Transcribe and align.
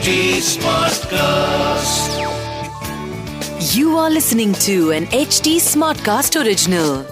HD 0.00 0.12
Smartcast. 0.40 2.12
You 3.70 3.96
are 3.98 4.08
listening 4.08 4.52
to 4.56 4.92
an 4.92 5.04
HD 5.16 5.50
Smartcast 5.60 6.38
original. 6.42 7.02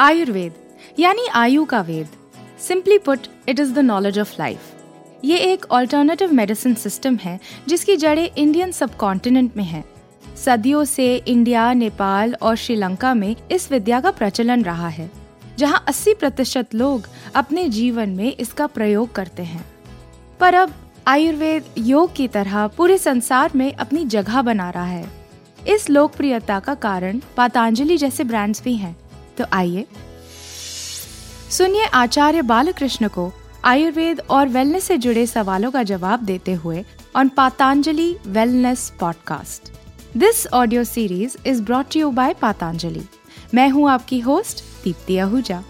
Ayurveda 0.00 0.52
यानी 0.98 1.26
आयु 1.34 1.64
का 1.64 1.80
वेद 1.82 2.16
simply 2.60 2.98
put 2.98 3.28
it 3.48 3.60
is 3.60 3.72
the 3.74 3.84
knowledge 3.84 4.18
of 4.18 4.32
life 4.38 5.22
ये 5.24 5.38
एक 5.52 5.66
alternative 5.72 6.32
medicine 6.32 6.74
system 6.76 7.16
है 7.16 7.38
जिसकी 7.68 7.96
जड़ें 7.96 8.28
इंडियन 8.28 8.72
सब 8.72 8.96
कॉन्टिनेंट 8.96 9.56
में 9.56 9.64
हैं 9.64 9.84
सदियों 10.44 10.84
से 10.86 11.14
इंडिया 11.16 11.72
नेपाल 11.74 12.34
और 12.42 12.56
श्रीलंका 12.56 13.14
में 13.14 13.34
इस 13.50 13.70
विद्या 13.72 14.00
का 14.00 14.10
प्रचलन 14.18 14.64
रहा 14.64 14.88
है 14.88 15.10
जहाँ 15.58 15.84
80 15.88 16.14
प्रतिशत 16.20 16.74
लोग 16.74 17.08
अपने 17.34 17.68
जीवन 17.70 18.08
में 18.10 18.34
इसका 18.34 18.66
प्रयोग 18.68 19.12
करते 19.14 19.42
हैं 19.44 19.75
पर 20.40 20.54
अब 20.54 20.74
आयुर्वेद 21.06 21.64
योग 21.78 22.14
की 22.14 22.28
तरह 22.28 22.66
पूरे 22.66 22.98
संसार 22.98 23.52
में 23.54 23.72
अपनी 23.74 24.04
जगह 24.04 24.42
बना 24.42 24.70
रहा 24.70 24.84
है। 24.84 25.08
इस 25.68 25.88
लोकप्रियता 25.90 26.58
का 26.60 26.74
कारण 26.74 27.20
पतंजलि 27.36 27.96
जैसे 27.96 28.24
ब्रांड्स 28.24 28.62
भी 28.62 28.74
हैं। 28.74 28.96
तो 29.38 29.44
आइए, 29.52 29.86
सुनिए 31.50 31.84
आचार्य 31.84 32.42
बालकृष्ण 32.42 33.08
को 33.08 33.32
आयुर्वेद 33.64 34.20
और 34.20 34.48
वेलनेस 34.48 34.84
से 34.84 34.96
जुड़े 34.98 35.26
सवालों 35.26 35.70
का 35.70 35.82
जवाब 35.82 36.24
देते 36.24 36.52
हुए 36.54 36.84
on 37.16 37.28
Patanjali 37.28 38.16
wellness 38.26 38.92
podcast 39.00 39.72
this 40.16 40.46
audio 40.46 40.84
series 40.84 41.36
is 41.46 41.62
brought 41.62 41.96
you 41.96 42.10
by 42.10 42.34
Patanjali. 42.34 43.02
मैं 43.54 43.68
हूँ 43.68 43.88
आपकी 43.90 44.20
होस्ट 44.20 44.64
दीप्ति 44.84 45.18
आहूजा। 45.18 45.62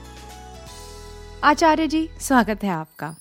आचार्य 1.44 1.86
जी, 1.86 2.08
स्वागत 2.20 2.64
है 2.64 2.70
आपका। 2.70 3.14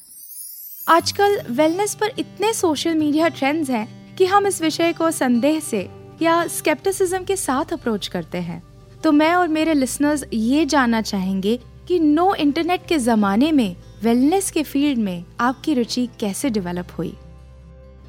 आजकल 0.87 1.41
वेलनेस 1.49 1.95
पर 1.95 2.11
इतने 2.19 2.53
सोशल 2.53 2.95
मीडिया 2.95 3.27
ट्रेंड्स 3.27 3.69
हैं 3.69 4.15
कि 4.15 4.25
हम 4.25 4.47
इस 4.47 4.61
विषय 4.61 4.93
को 4.93 5.11
संदेह 5.11 5.59
से 5.59 5.89
या 6.21 6.47
स्केप्टिसिज्म 6.47 7.23
के 7.23 7.35
साथ 7.35 7.73
अप्रोच 7.73 8.07
करते 8.07 8.37
हैं। 8.37 8.61
तो 9.03 9.11
मैं 9.11 9.33
और 9.35 9.47
मेरे 9.47 9.73
लिसनर्स 9.73 10.23
ये 10.33 10.65
जानना 10.65 11.01
चाहेंगे 11.01 11.59
कि 11.87 11.99
नो 11.99 12.33
इंटरनेट 12.35 12.85
के 12.87 12.97
जमाने 12.97 13.51
में 13.51 13.75
वेलनेस 14.03 14.51
के 14.51 14.63
फ़ील्ड 14.63 14.99
में 14.99 15.23
आपकी 15.39 15.73
रुचि 15.73 16.07
कैसे 16.19 16.49
डेवलप 16.49 16.87
हुई? 16.97 17.13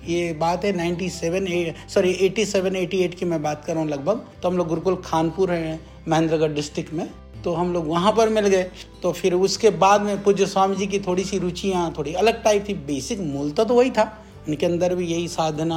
ये 0.04 0.32
बात 0.32 0.64
है 0.64 0.72
97 0.72 1.74
सॉरी 1.88 2.12
87 2.12 2.76
88 2.76 3.14
की 3.14 3.24
मैं 3.24 3.42
बात 3.42 3.64
कर 3.64 3.72
रहा 3.72 3.82
हूँ 3.82 3.90
लगभग। 3.90 4.26
तो 4.42 4.48
हम 4.48 4.56
लोग 4.56 4.68
गुरुकुल 4.68 5.02
खानपुर 5.04 5.52
हैं, 5.52 5.80
महेंद्रगढ़ 6.08 6.52
डिस्ट्रिक्ट 6.52 6.94
में। 6.94 7.10
तो 7.46 7.52
हम 7.54 7.72
लोग 7.72 7.88
वहाँ 7.88 8.12
पर 8.12 8.28
मिल 8.28 8.46
गए। 8.46 8.62
तो 9.02 9.10
फिर 9.12 9.34
उसके 9.34 9.70
बाद 9.72 10.00
में 10.02 10.22
पूज्य 10.22 10.46
स्वामी 10.46 10.76
जी 10.76 10.86
की 10.86 10.98
थोड़ी 11.00 11.24
सी 11.24 11.38
रुचियाँ, 11.38 11.92
थोड़ी 11.98 12.12
अलग 12.14 12.42
टाइप 12.44 12.64
थी। 12.68 12.74
बेसिक 12.86 13.20
मूलता 13.22 13.64
तो 13.64 13.74
वही 13.74 13.90
था। 13.90 14.04
उनके 14.48 14.66
अंदर 14.66 14.94
भी 14.94 15.06
यही 15.06 15.28
साधना 15.28 15.76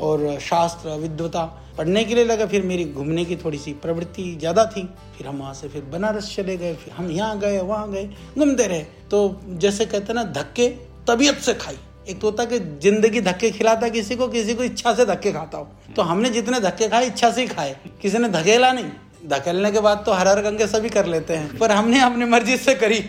और 0.00 0.38
शास्त्र 0.40 0.96
विद्वता 0.96 1.44
पढ़ने 1.78 2.02
के 2.04 2.14
लिए 2.14 2.24
लगा। 2.24 2.46
फिर 2.46 2.62
मेरी 2.62 2.84
घूमने 2.84 3.24
की 3.24 3.36
थोड़ी 3.36 3.58
सी 3.58 3.72
प्रवृत्ति 3.72 4.24
ज़्यादा 4.34 4.64
थी। 4.66 4.82
फिर 5.16 5.26
हम 5.26 5.38
वहाँ 5.38 5.52
से 5.54 5.68
फिर 5.68 5.82
बनारस 5.92 6.34
चले 6.36 6.56
गए। 6.56 6.74
फिर 6.74 6.94
हम 6.94 7.10
यहाँ 7.10 7.38
गए, 7.38 7.60
वहाँ 7.60 7.90
गए, 7.90 8.04
घूमते 8.38 8.66
रहे। 8.66 8.82
तो 9.10 9.40
जैसे 9.48 9.86
कहते 9.86 10.12
ना, 10.12 10.24
धक्के 10.32 10.68
तबीयत 11.08 11.38
से 11.38 11.54
खाई। 11.54 11.78
एक 12.08 12.20
तो 12.20 12.26
होता 12.26 12.44
कि 12.44 12.58
ज़िंदगी 12.58 13.20
धक्के 13.20 13.50
खिलाता 13.50 13.88
किसी 13.88 14.16
को 14.16 14.28
किसी 14.28 14.54
को 14.54 14.64
इच्छा 14.64 14.94
से 14.94 15.06
धक्के 15.06 15.32
खाता 15.32 15.58
हो। 15.58 15.68
तो 15.96 16.02
हमने 16.02 16.30
जितने 16.30 16.60
धक्के 16.60 16.88
खाए, 16.88 17.06
इच्छा 17.06 17.30
से 17.30 17.40
ही 17.40 17.46
खाए। 17.46 17.76
किसी 18.02 18.18
ने 18.18 18.28
धकेला 18.30 18.72
नहीं। 18.72 18.90
धकेलने 19.24 19.70
के 19.72 19.80
बाद 19.80 20.02
तो 20.06 20.12
हर 20.12 20.28
हर 20.28 20.40
गंगे 20.42 20.66
सभी 20.66 20.88
कर 20.88 21.06
लेते 21.06 21.36
हैं 21.36 21.58
पर 21.58 21.72
हमने 21.72 22.00
अपनी 22.00 22.24
मर्ज़ी 22.26 22.56
से 22.56 22.74
करी। 22.74 23.00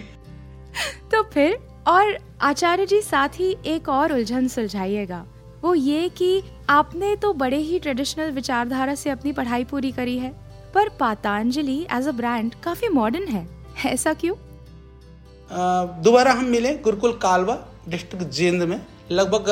तो 1.12 1.22
फिर 1.24 1.58
और 1.88 2.18
आचार्य 2.42 2.86
जी 2.86 3.02
साथ 3.02 3.40
ही 3.40 3.56
एक 3.66 3.90
और 3.90 4.14
उलझन 4.14 4.48
सुलझाइएगा। 4.48 5.26
वो 5.62 5.74
ये 5.76 6.10
कि 6.10 6.44
आपने 6.70 7.16
तो 7.16 7.34
बड़े 7.34 7.58
ही 7.58 7.80
ट्रेडिशनल 7.80 8.32
विचारधारा 8.32 8.96
से 8.96 9.10
अपनी 9.10 9.32
पढ़ाई 9.32 9.64
पूरी 9.64 9.92
करी 9.92 10.18
है 10.18 10.30
पर 10.74 10.90
पातांजलि 11.00 11.80
एज 11.92 12.08
अ 12.08 12.12
ब्रांड 12.12 12.56
काफ़ी 12.64 12.90
मॉडर्न 12.90 13.28
है। 13.28 13.48
ऐसा 13.86 14.14
क्यों? 14.14 14.36
दोबारा 16.04 16.32
हम 16.32 16.46
मिले 16.48 16.74
गुरुकुल 16.80 17.12
कालवा 17.22 17.58
डिस्ट्रिक्ट 17.90 18.32
जींद 18.34 18.64
में। 18.64 18.80
लगभग 19.12 19.50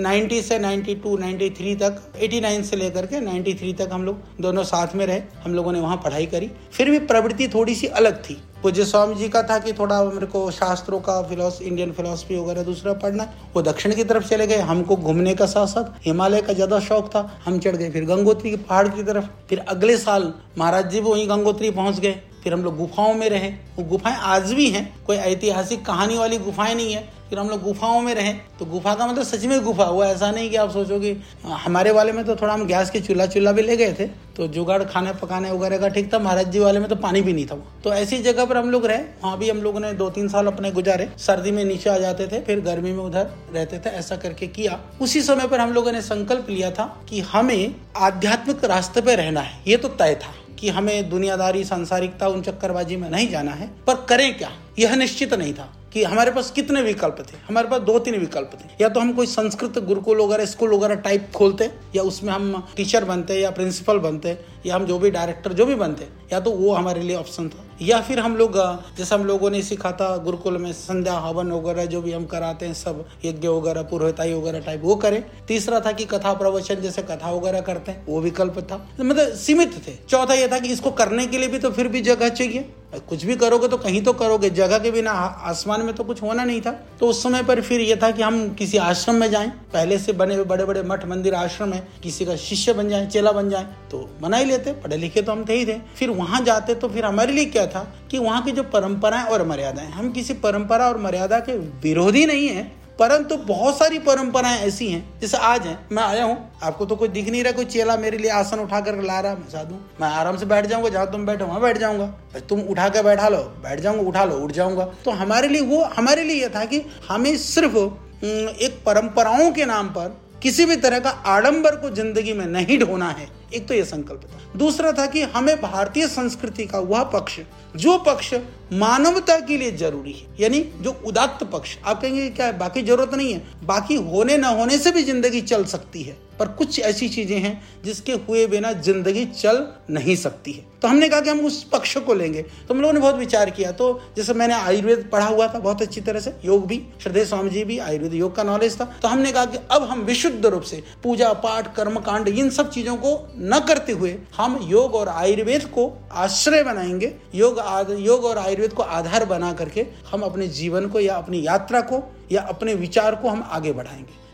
90 0.00 0.40
से 0.42 0.58
92, 0.58 1.16
93 1.18 1.74
तक 1.76 2.02
89 2.16 2.62
से 2.62 2.76
लेकर 2.76 3.06
के 3.06 3.20
93 3.20 3.72
तक 3.78 3.88
हम 3.92 4.04
लोग 4.04 4.20
दोनों 4.40 4.62
साथ 4.64 4.94
में 4.94 5.04
रहे। 5.06 5.22
हम 5.44 5.54
लोगों 5.54 5.72
ने 5.72 5.80
वहाँ 5.80 5.96
पढ़ाई 5.96 6.26
करी। 6.26 6.50
फिर 6.72 6.90
भी 6.90 6.98
प्रवृत्ति 6.98 7.48
थोड़ी 7.48 7.74
सी 7.74 7.86
अलग 7.86 8.22
थी। 8.22 8.34
पूज्य 8.62 8.84
स्वामी 8.84 9.14
जी 9.14 9.28
का 9.28 9.42
था 9.42 9.58
कि 9.58 9.72
थोड़ा 9.72 10.02
मेरे 10.04 10.26
को 10.26 10.50
शास्त्रों 10.50 11.00
का 11.00 11.20
फिलोस 11.22 11.60
इंडियन 11.62 11.92
फिलोसफी 11.92 12.36
वगैरह 12.36 12.62
दूसरा 12.62 12.92
पढ़ना 12.92 13.28
वो 13.54 13.62
दक्षिण 13.62 13.94
की 13.94 14.04
तरफ़ 14.04 14.28
चले 14.28 14.46
गए। 14.46 14.60
हमको 14.62 14.96
घूमने 14.96 15.34
का 15.34 15.46
साथ 15.46 15.66
साथ 15.66 16.06
हिमालय 16.06 16.42
का 16.42 16.52
ज़्यादा 16.52 16.80
शौक 16.80 17.08
था। 17.08 17.28
हम 17.44 17.58
चढ़ 17.58 17.76
गए 17.76 17.90
फिर 17.90 18.04
गंगोत्री 18.04 18.50
के 18.50 18.56
पहाड़ 18.56 18.88
की 18.88 19.02
तरफ़। 19.02 19.28
फिर 19.48 19.64
अगले 19.68 19.96
साल 19.96 20.32
महाराज 20.58 20.90
जी 20.90 21.00
भी 21.00 21.10
वहीं 21.10 21.28
गंगोत्री 21.30 21.70
पहुँच 21.70 22.00
गए। 22.00 22.20
फिर 22.44 22.52
हम 22.54 22.64
लोग 22.64 22.76
गुफाओं 22.76 23.14
में 23.14 23.28
रहे। 23.30 23.48
वो 23.48 23.84
गुफाएँ 23.84 24.16
आज 24.16 24.52
भी 24.52 24.70
हैं। 24.70 24.88
कोई 25.06 25.16
ऐतिहासिक 25.16 25.84
कहानी 25.86 26.18
वाली 26.18 26.38
गुफाएँ 26.38 26.74
नहीं 26.74 26.92
है। 26.92 27.17
फिर 27.28 27.38
हम 27.38 27.48
लोग 27.48 27.62
गुफाओं 27.62 28.00
में 28.00 28.14
रहे। 28.14 28.32
तो 28.58 28.64
गुफा 28.66 28.94
का 28.94 29.06
मतलब 29.06 29.24
सच 29.24 29.44
में 29.44 29.60
गुफा 29.64 29.84
हुआ 29.84 30.06
ऐसा 30.06 30.30
नहीं 30.30 30.50
कि 30.50 30.56
आप 30.56 30.70
सोचो 30.70 30.98
कि 31.00 31.16
हमारे 31.44 31.90
वाले 31.92 32.12
में 32.12 32.24
तो 32.24 32.36
थोड़ा 32.36 32.54
हम 32.54 32.66
गैस 32.66 32.90
के 32.90 33.00
चूल्हा 33.00 33.26
चूल्हा 33.28 33.52
भी 33.52 33.62
ले 33.62 33.76
गए 33.76 33.92
थे 33.92 34.06
तो 34.36 34.46
जुगाड़ 34.48 34.82
खाने 34.84 35.12
पकाने 35.14 35.50
वगैरह 35.50 35.78
का 35.78 35.88
ठीक 35.88 36.12
था, 36.12 36.18
महाराज 36.18 36.48
जी 36.48 36.58
वाले 36.58 36.78
में 36.78 36.88
तो 36.88 36.96
पानी 36.96 37.20
भी 37.22 37.32
नहीं 37.32 37.46
था 37.46 37.54
तो 37.84 37.92
ऐसी 37.92 38.18
जगह 38.22 38.44
पर 38.44 38.56
हम 38.56 38.70
लोग 38.70 38.86
रहे, 38.86 38.98
वहाँ 39.22 39.38
भी 39.38 39.50
हम 39.50 39.62
लोगों 39.62 39.80
ने 39.80 39.92
दो 39.94 40.08
तीन 40.10 40.28
साल 40.28 40.46
अपने 40.46 40.70
गुजारे। 40.72 41.08
सर्दी 41.18 41.50
में 41.50 41.64
नीचे 41.64 41.90
आ 41.90 41.96
जाते 41.98 42.26
थे, 42.26 42.40
फिर 42.40 42.60
गर्मी 42.60 42.92
में 42.92 43.02
उधर 43.04 43.30
रहते 43.54 43.78
थे, 43.78 43.90
ऐसा 43.90 44.16
करके 44.16 44.46
किया। 44.48 44.78
उसी 45.00 45.22
समय 45.22 45.48
पर 45.48 45.60
हम 45.60 45.72
लोगों 45.72 45.92
ने 45.92 46.02
संकल्प 46.02 46.50
लिया 46.50 46.70
था 46.70 46.84
कि 47.08 47.20
हमें 47.22 47.74
आध्यात्मिक 47.98 48.64
रास्ते 48.66 49.00
पे 49.00 49.16
रहना 49.16 49.40
है। 49.40 49.60
ये 49.66 49.76
तो 49.76 49.88
तय 49.90 50.14
था 50.16 50.34
कि 50.58 50.68
हमें 50.68 51.08
दुनियादारी, 51.10 51.64
सांसारिकता, 51.64 52.28
उन 52.28 52.42
चक्करबाजी 52.42 52.96
में 52.96 53.08
नहीं 53.10 53.28
जाना 53.30 53.52
है, 53.52 53.70
पर 53.86 54.04
करें 54.08 54.36
क्या? 54.38 54.50
यह 54.78 54.94
निश्चित 54.94 55.34
नहीं 55.34 55.54
था 55.54 55.74
कि 55.92 56.02
हमारे 56.04 56.30
पास 56.30 56.50
कितने 56.50 56.82
विकल्प 56.82 57.16
थे। 57.20 57.36
हमारे 57.48 57.68
पास 57.68 57.80
दो 57.80 57.98
तीन 57.98 58.18
विकल्प 58.18 58.50
थे। 58.54 58.68
या 58.80 58.88
तो 58.88 59.00
हम 59.00 59.12
कोई 59.12 59.26
संस्कृत 59.26 59.78
गुरुकुल 59.78 60.20
वगैरह, 60.20 60.44
स्कूल 60.44 60.74
वगैरह 60.74 60.94
टाइप 60.94 61.32
खोलते, 61.34 61.70
या 61.96 62.02
उसमें 62.02 62.32
हम 62.32 62.68
टीचर 62.76 63.04
बनते, 63.04 63.34
या 63.34 63.50
प्रिंसिपल 63.50 63.98
बनते, 63.98 64.38
या 64.66 64.74
हम 64.74 64.86
जो 64.86 64.98
भी 64.98 65.10
डायरेक्टर 65.10 65.52
जो 65.52 65.66
भी 65.66 65.74
बनते, 65.74 66.08
या 66.32 66.40
तो 66.40 66.50
वो 66.50 66.72
हमारे 66.72 67.02
लिए 67.02 67.16
ऑप्शन 67.16 67.48
था। 67.48 67.64
या 67.82 68.00
फिर 68.00 68.18
हम 68.18 68.36
लोग, 68.36 68.56
जैसे 68.96 69.14
हम 69.14 69.24
लोगों 69.24 69.50
ने 69.50 69.62
सीखा 69.62 69.92
था 69.92 70.16
गुरुकुल 70.16 70.58
में 70.58 70.72
संध्या, 70.72 71.14
हवन 71.14 71.52
वगैरह 71.52 71.84
जो 71.84 72.02
भी 72.02 72.12
हम 72.12 72.26
कराते 72.26 72.66
हैं, 72.66 72.74
सब 72.74 73.08
यज्ञ 73.24 73.48
वगैरह, 73.48 73.82
पुरोहिताई 73.82 74.34
वगैरह 74.34 74.60
टाइप 74.60 74.80
वो 74.84 74.96
करें। 74.96 75.24
तीसरा 75.48 75.80
था 75.80 75.92
कि 75.92 76.04
कथा 76.04 76.32
प्रवचन, 76.34 76.74
जैसे 76.74 77.02
कथा 77.02 77.30
वगैरह 77.30 77.60
करते 77.60 77.92
हैं, 77.92 78.06
वो 78.06 78.20
विकल्प 78.20 78.58
था। 78.60 78.90
मतलब 79.00 79.34
सीमित 79.34 79.88
थे। 79.88 79.92
चौथा 80.08 80.34
यह 80.34 80.48
था 80.48 80.58
कि 80.58 80.68
इसको 80.68 80.90
करने 80.90 81.26
के 81.26 81.38
लिए 81.38 81.48
भी 81.48 81.58
तो 81.58 81.70
फिर 81.70 81.88
भी 81.88 82.00
जगह 82.00 82.28
चाहिए। 82.28 82.74
कुछ 82.92 83.24
भी 83.24 83.34
करोगे 83.36 83.68
तो 83.68 83.76
कहीं 83.76 84.02
तो 84.02 84.12
करोगे। 84.12 84.48
जगह 84.50 84.78
के 84.78 84.90
बिना 84.90 85.10
आसमान 85.10 85.82
में 85.82 85.94
तो 85.94 86.04
कुछ 86.04 86.22
होना 86.22 86.44
नहीं 86.44 86.60
था। 86.60 86.70
तो 87.00 87.06
उस 87.06 87.22
समय 87.22 87.42
पर 87.42 87.60
फिर 87.60 87.80
यह 87.80 87.98
था 88.02 88.10
कि 88.10 88.22
हम 88.22 88.48
किसी 88.54 88.78
आश्रम 88.78 89.14
में 89.14 89.28
जाएँ। 89.30 89.48
पहले 89.72 89.98
से 89.98 90.12
बने 90.12 90.34
हुए 90.34 90.44
बड़े 90.44 90.64
बड़े 90.64 90.82
मठ 90.82 91.04
मंदिर 91.06 91.34
आश्रम 91.34 91.72
है। 91.72 91.86
किसी 92.02 92.24
का 92.24 92.36
शिष्य 92.36 92.72
बन 92.72 92.88
जाए, 92.88 93.06
चेला 93.06 93.32
बन 93.32 93.50
जाए 93.50 93.66
तो 93.90 93.98
बना 94.20 94.36
ही 94.36 94.44
लेते। 94.44 94.72
पढ़े 94.74 94.96
लिखे 94.96 95.22
तो 95.22 95.32
हम 95.32 95.44
थे 95.44 95.54
ही 95.54 95.66
थे। 95.66 95.78
फिर 95.96 96.10
वहाँ 96.10 96.40
जाते 96.44 96.74
तो 96.74 96.88
फिर 96.88 97.04
हमारे 97.04 97.32
लिए 97.32 97.44
क्या 97.46 97.66
था 97.66 97.86
कि 98.10 98.18
वहाँ 98.18 98.42
की 98.42 98.52
जो 98.52 98.62
परंपराएँ 98.64 99.24
और 99.24 99.46
मर्यादाएँ 99.46 99.90
हम 99.90 100.10
किसी 100.12 100.34
परंपरा 100.38 100.88
और 100.88 100.98
मर्यादा 100.98 101.40
के 101.40 101.58
विरोधी 101.82 102.26
नहीं 102.26 102.48
है। 102.48 102.77
परंतु 102.98 103.36
बहुत 103.38 103.78
सारी 103.78 103.98
परंपराएँ 103.98 104.60
ऐसी 104.60 104.88
हैं, 104.88 105.20
जैसे 105.20 105.36
आज 105.36 105.66
है, 105.66 105.78
मैं 105.92 106.02
आया 106.02 106.24
हूँ, 106.24 106.36
आपको 106.62 106.86
तो 106.86 106.96
कोई 106.96 107.08
दिख 107.08 107.28
नहीं 107.28 107.42
रहा, 107.44 107.52
कोई 107.52 107.64
चेला 107.64 107.96
मेरे 107.96 108.18
लिए 108.18 108.30
आसन 108.30 108.58
उठा 108.58 108.80
कर 108.80 109.02
ला 109.02 109.18
रहा, 109.20 109.34
मैं 109.34 109.48
साधु 109.48 109.74
मैं 110.00 110.08
आराम 110.08 110.36
से 110.36 110.46
बैठ 110.46 110.66
जाऊँगा, 110.66 110.88
जहाँ 110.88 111.10
तुम 111.12 111.26
बैठो 111.26 111.46
वहाँ 111.46 111.60
बैठ 111.60 111.78
जाऊँगा। 111.78 112.06
तुम 112.48 112.60
उठा 112.60 112.88
कर 112.88 113.02
बैठा 113.02 113.28
लो, 113.28 113.38
बैठ 113.62 113.80
जाऊँगा, 113.80 114.02
उठा 114.02 114.24
लो, 114.24 114.36
उठ 114.36 114.52
जाऊँगा। 114.52 114.84
तो 115.04 115.10
हमारे 115.12 115.48
लिए 115.48 115.60
वो, 115.60 115.82
हमारे 115.96 116.24
लिए 116.24 116.42
यह 116.42 116.48
था 116.48 116.64
कि 116.64 116.84
हमें 117.08 117.36
सिर्फ़ 117.38 117.76
एक 118.24 118.82
परंपराओं 118.86 119.50
के 119.52 119.64
नाम 119.64 119.88
पर 119.88 120.16
किसी 120.42 120.64
भी 120.66 120.76
तरह 120.76 120.98
का 120.98 121.10
आडंबर 121.10 121.76
को 121.76 121.90
ज़िंदगी 121.90 122.32
में 122.32 122.46
नहीं 122.46 122.78
ढोना 122.78 123.08
है। 123.10 123.28
एक 123.54 123.66
तो 123.68 123.74
यह 123.74 123.84
संकल्प 123.84 124.20
था। 124.24 124.58
दूसरा 124.58 124.92
था 124.92 125.06
कि 125.06 125.22
हमें 125.26 125.60
भारतीय 125.60 126.06
संस्कृति 126.08 126.66
का 126.66 126.78
वह 126.80 127.02
पक्ष, 127.04 127.38
जो 127.76 127.96
पक्ष 127.98 128.32
मानवता 128.72 129.38
के 129.40 129.56
लिए 129.56 129.72
ज़रूरी 129.72 130.12
है, 130.12 130.26
यानी 130.40 130.60
जो 130.80 130.90
उदात्त 131.06 131.44
पक्ष, 131.44 131.76
आप 131.84 132.00
कहेंगे 132.02 132.28
क्या 132.30 132.46
है, 132.46 132.58
बाकी 132.58 132.82
ज़रूरत 132.82 133.14
नहीं 133.14 133.32
है, 133.32 133.42
बाकी 133.64 133.94
होने 134.04 134.36
न 134.36 134.44
होने 134.44 134.78
से 134.78 134.90
भी 134.90 135.02
ज़िंदगी 135.02 135.40
चल 135.42 135.64
सकती 135.64 136.02
है। 136.02 136.16
पर 136.38 136.48
कुछ 136.48 136.78
ऐसी 136.80 137.08
चीज़ें 137.08 137.38
हैं 137.38 137.60
जिसके 137.84 138.12
हुए 138.12 138.46
बिना 138.46 138.72
ज़िंदगी 138.72 139.24
चल 139.26 139.66
नहीं 139.90 140.16
सकती 140.16 140.52
है। 140.52 140.66
तो 140.82 140.88
हमने 140.88 141.08
कहा 141.08 141.20
कि 141.20 141.30
हम 141.30 141.40
उस 141.40 141.62
पक्ष 141.64 141.96
को 141.96 142.14
लेंगे। 142.14 142.42
तो 142.42 142.74
हम 142.74 142.80
लोगों 142.80 142.92
ने 142.94 143.00
बहुत 143.00 143.16
विचार 143.16 143.50
किया। 143.50 143.70
तो 143.72 144.00
जैसे 144.16 144.34
मैंने 144.34 144.54
आयुर्वेद 144.54 145.08
पढ़ा 145.12 145.26
हुआ 145.26 145.46
था 145.46 145.58
बहुत 145.58 145.82
अच्छी 145.82 146.00
तरह 146.00 146.20
से, 146.20 146.34
योग 146.44 146.66
भी, 146.66 146.80
श्रद्धे 147.02 147.24
स्वामी 147.24 147.50
जी 147.50 147.64
भी, 147.64 147.78
आयुर्वेद 147.78 148.14
योग 148.14 148.34
का 148.36 148.42
नॉलेज 148.42 148.80
था। 148.80 148.84
तो 149.02 149.08
हमने 149.08 149.32
कहा 149.32 149.44
कि 149.44 149.58
अब 149.70 149.82
हम 149.82 150.02
विशुद्ध 150.02 150.46
रूप 150.46 150.62
से 150.62 150.82
पूजा 151.02 151.32
पाठ 151.38 151.74
कर्म 151.76 151.98
कांड 152.00 152.28
इन 152.28 152.50
सब 152.50 152.70
चीज़ों 152.70 152.96
को 152.96 153.16
न 153.38 153.60
करते 153.68 153.92
हुए 153.92 154.16
हम 154.36 154.58
योग 154.62 154.94
और 154.94 155.08
आयुर्वेद 155.08 155.64
को 155.68 155.90
आश्रय 156.12 156.62
बनाएँगे। 156.64 157.14
योग 157.34 157.58
योग 157.98 158.24
और 158.24 158.38
आयुर्वेद 158.38 158.72
को 158.72 158.82
आधार 158.82 159.24
बना 159.24 159.52
करके 159.52 159.86
हम 160.10 160.22
अपने 160.22 160.48
जीवन 160.52 160.86
को 160.88 161.00
या 161.00 161.16
अपनी 161.16 161.46
यात्रा 161.46 161.80
को 161.80 162.02
या 162.32 162.42
अपने 162.42 162.74
विचार 162.74 163.14
को 163.14 163.28
हम 163.28 163.42
आगे 163.50 163.72
बढ़ाएँगे। 163.72 164.27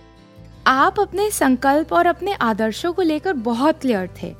आप 0.67 1.01
अपने 1.01 1.31
संकल्प 1.31 1.93
और 1.93 2.07
अपने 2.07 2.33
आदर्शों 2.33 2.93
को 2.93 3.03
लेकर 3.03 3.33
बहुत 3.33 3.81
क्लियर 3.81 4.09
थे। 4.23 4.35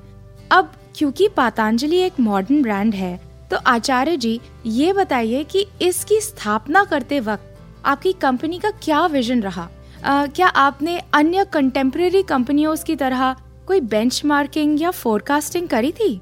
अब 0.51 0.73
क्योंकि 0.97 1.29
पातांजलि 1.29 1.97
एक 1.97 2.21
मॉडर्न 2.21 2.63
ब्रांड 2.63 2.95
है 2.95 3.21
तो 3.51 3.57
आचार्य 3.67 4.17
जी 4.17 4.41
ये 4.67 4.93
बताइए 4.93 5.43
कि 5.45 5.67
इसकी 5.83 6.21
स्थापना 6.21 6.85
करते 6.85 7.21
वक्त 7.21 7.59
आपकी 7.85 8.13
कंपनी 8.13 8.59
का 8.59 8.71
क्या 8.83 9.05
विजन 9.07 9.43
रहा? 9.43 9.69
आ, 10.05 10.27
क्या 10.27 10.47
आपने 10.47 10.99
अन्य 11.15 11.45
कंटेम्प्रेरी 11.45 12.23
कंपनियों 12.23 12.77
की 12.77 12.97
तरह 12.97 13.35
कोई 13.67 13.81
बेंचमार्किंग 13.81 14.81
या 14.83 14.91
फोरकास्टिंग 14.91 15.69
करी 15.69 15.93
थी? 15.93 16.21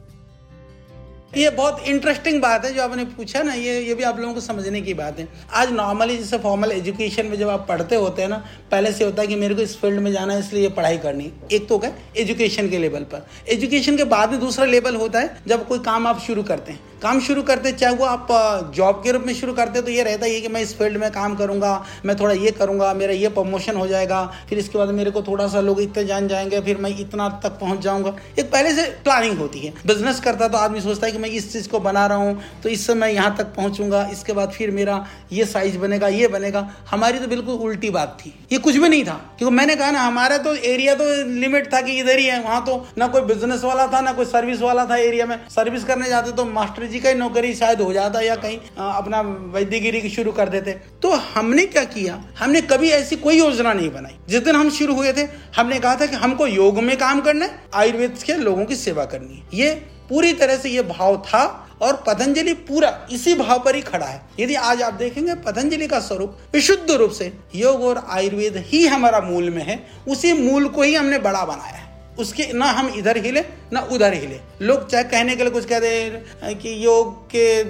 ये 1.32 1.50
बहुत 1.50 1.86
इंटरेस्टिंग 1.88 2.40
बात 2.42 2.64
है 2.64 2.72
जो 2.74 2.82
आपने 2.82 3.04
पूछा 3.06 3.42
ना, 3.42 3.52
ये 3.54 3.80
ये 3.80 3.94
भी 3.94 4.02
आप 4.02 4.18
लोगों 4.20 4.34
को 4.34 4.40
समझने 4.40 4.80
की 4.80 4.94
बात 4.94 5.18
है। 5.18 5.26
आज 5.52 5.70
नॉर्मली 5.72 6.16
जैसे 6.16 6.38
फॉर्मल 6.38 6.72
एजुकेशन 6.72 7.26
में 7.26 7.38
जब 7.38 7.48
आप 7.48 7.64
पढ़ते 7.68 7.96
होते 7.96 8.22
हैं 8.22 8.28
ना, 8.28 8.42
पहले 8.70 8.92
से 8.92 9.04
होता 9.04 9.22
है 9.22 9.28
कि 9.28 9.36
मेरे 9.36 9.54
को 9.54 9.62
इस 9.62 9.76
फ़ील्ड 9.80 10.00
में 10.00 10.12
जाना 10.12 10.32
है, 10.32 10.40
इसलिए 10.40 10.68
पढ़ाई 10.70 10.98
करनी 10.98 11.32
एक 11.52 11.68
तो 11.68 11.78
क्या 11.78 11.92
एजुकेशन 12.18 12.68
के 12.70 12.78
लेवल 12.78 13.04
पर। 13.04 13.26
एजुकेशन 13.48 13.96
के 13.96 14.04
बाद 14.06 14.30
में 14.30 14.40
दूसरा 14.40 14.64
लेवल 14.66 14.96
होता 14.96 15.20
है 15.20 15.36
जब 15.48 15.66
कोई 15.68 15.78
काम 15.80 16.06
आप 16.06 16.20
शुरू 16.20 16.42
करते 16.42 16.72
हैं। 16.72 16.80
काम 17.02 17.20
शुरू 17.20 17.42
करते, 17.42 17.70
चाहे 17.72 17.94
वो 17.96 18.04
आप 18.04 18.28
जॉब 18.74 19.00
के 19.04 19.12
रूप 19.12 19.22
में 19.26 19.32
शुरू 19.34 19.52
करते 19.52 19.80
तो 19.82 19.90
ये 19.90 20.02
रहता 20.02 20.26
है 20.26 20.40
कि 20.40 20.48
मैं 20.48 20.60
इस 20.62 20.76
फ़ील्ड 20.78 20.96
में 20.96 21.10
काम 21.12 21.34
करूँगा, 21.36 21.84
मैं 22.04 22.16
थोड़ा 22.16 22.34
ये 22.34 22.50
करूँगा, 22.50 22.92
मेरा 22.94 23.12
ये 23.12 23.28
प्रमोशन 23.30 23.76
हो 23.76 23.86
जाएगा, 23.86 24.24
फिर 24.48 24.58
इसके 24.58 24.78
बाद 24.78 24.88
मेरे 24.90 25.10
को 25.10 25.22
थोड़ा 25.22 25.46
सा 25.48 25.60
लोग 25.60 25.80
इतने 25.82 26.04
जान 26.04 26.28
जाएँगे, 26.28 26.60
फिर 26.60 26.76
मैं 26.76 26.90
इतना 26.98 27.28
तक 27.44 27.58
पहुँच 27.60 27.80
जाऊँगा। 27.80 28.14
एक 28.38 28.50
पहले 28.52 28.74
से 28.74 28.82
प्लानिंग 29.04 29.38
होती 29.38 29.60
है। 29.60 29.72
बिज़नेस 29.86 30.20
करता 30.20 30.48
तो 30.48 30.58
आदमी 30.58 30.80
सोचता 30.80 31.06
है 31.06 31.12
कि 31.12 31.18
मैं 31.22 31.28
इस 31.30 31.52
चीज़ 31.52 31.68
को 31.68 31.80
बना 31.80 32.06
रहा 32.06 32.18
हूँ 32.18 32.60
तो 32.62 32.68
इससे 32.68 32.94
मैं 32.94 33.10
यहाँ 33.10 33.34
तक 33.36 33.54
पहुंचूँगा। 33.54 34.02
इसके 34.12 34.32
बाद 34.32 34.50
फिर 34.50 34.70
मेरा 34.70 35.04
ये 35.32 35.44
साइज़ 35.46 35.78
बनेगा, 35.78 36.08
ये 36.08 36.28
बनेगा। 36.28 36.68
हमारी 36.90 37.18
तो 37.18 37.26
बिल्कुल 37.26 37.54
उल्टी 37.56 37.90
बात 37.90 38.16
थी। 38.20 38.34
ये 38.52 38.58
कुछ 38.58 38.76
भी 38.76 38.88
नहीं 38.88 39.04
था। 39.04 39.14
क्योंकि 39.38 39.54
मैंने 39.56 39.76
कहा 39.76 39.90
ना, 39.90 40.00
हमारा 40.00 40.38
तो 40.38 40.54
एरिया 40.54 40.94
तो 40.94 41.04
लिमिट 41.30 41.72
था 41.74 41.80
कि 41.80 41.98
इधर 42.00 42.18
ही 42.18 42.26
है। 42.26 42.40
वहाँ 42.42 42.64
तो 42.64 42.86
ना 42.98 43.06
कोई 43.06 43.20
बिज़नेस 43.24 43.64
वाला 43.64 43.86
था, 43.86 44.00
ना 44.00 44.12
कोई 44.12 44.24
सर्विस 44.26 44.60
वाला 44.60 44.84
था 44.86 44.96
एरिया 44.98 45.26
में। 45.26 45.38
सर्विस 45.48 45.84
करने 45.84 46.08
जाते 46.08 46.32
तो 46.32 46.44
मास्टर 46.44 46.86
जी 46.86 47.00
का 47.00 47.08
ही 47.08 47.14
नौकरी 47.14 47.54
शायद 47.54 47.80
हो 47.80 47.92
जाता 47.92 48.20
या 48.20 48.36
कहीं 48.36 48.58
अपना 48.78 49.20
वैद्यगिरी 49.54 50.08
शुरू 50.10 50.32
कर 50.32 50.48
देते। 50.48 50.72
तो 51.02 51.10
हमने 51.34 51.66
क्या 51.66 51.84
किया? 51.86 52.22
हमने 52.38 52.60
कभी 52.62 52.90
ऐसी 52.90 53.16
कोई 53.16 53.38
योजना 53.38 53.72
नहीं 53.72 53.90
बनाई। 53.90 54.16
जिस 54.28 54.42
दिन 54.42 54.56
हम 54.56 54.70
शुरू 54.70 54.94
हुए 54.94 55.12
थे, 55.12 55.26
हमने 55.56 55.78
कहा 55.78 55.94
था 55.96 56.06
कि 56.06 56.16
हमको 56.16 56.46
योग 56.46 56.78
में 56.80 56.96
काम 56.98 57.20
करना 57.20 57.44
है, 57.44 57.62
आयुर्वेद 57.74 58.18
के 58.24 58.34
लोगों 58.34 58.64
की 58.64 58.76
सेवा 58.76 59.04
करनी 59.04 59.34
है। 59.34 59.42
ये 59.54 59.70
पूरी 60.08 60.32
तरह 60.32 60.56
से 60.56 60.68
ये 60.68 60.82
भाव 60.82 61.16
था 61.26 61.68
और 61.82 61.96
पतंजलि 62.06 62.52
पूरा 62.52 63.08
इसी 63.12 63.34
भाव 63.34 63.58
पर 63.58 63.74
ही 63.74 63.80
खड़ा 63.82 64.06
है। 64.06 64.20
यदि 64.40 64.54
आज 64.54 64.82
आप 64.82 64.94
देखेंगे, 64.94 65.34
पतंजलि 65.34 65.86
का 65.86 66.00
स्वरूप 66.00 66.36
विशुद्ध 66.52 66.90
रूप 66.90 67.10
से 67.10 67.32
योग 67.54 67.82
और 67.82 68.04
आयुर्वेद 68.10 68.56
ही 68.66 68.86
हमारा 68.86 69.20
मूल 69.20 69.50
में 69.50 69.62
है। 69.62 69.78
उसी 70.08 70.32
मूल 70.32 70.68
को 70.68 70.82
ही 70.82 70.94
हमने 70.94 71.18
बड़ा 71.18 71.44
बनाया 71.44 71.76
है। 71.76 71.81
उसके 72.18 72.52
ना 72.52 72.66
हम 72.66 72.88
इधर 72.96 73.16
हिले, 73.16 73.40
ना 73.72 73.80
उधर 73.92 74.14
हिले। 74.14 74.40
लोग 74.62 74.88
चाहे 74.88 75.04
कहने 75.04 75.36
के 75.36 75.42
लिए 75.42 75.52
कुछ 75.52 75.64
कहते 75.64 75.88
हैं 76.42 76.58
कि 76.58 76.74
योग 76.84 77.14
के 77.26 77.62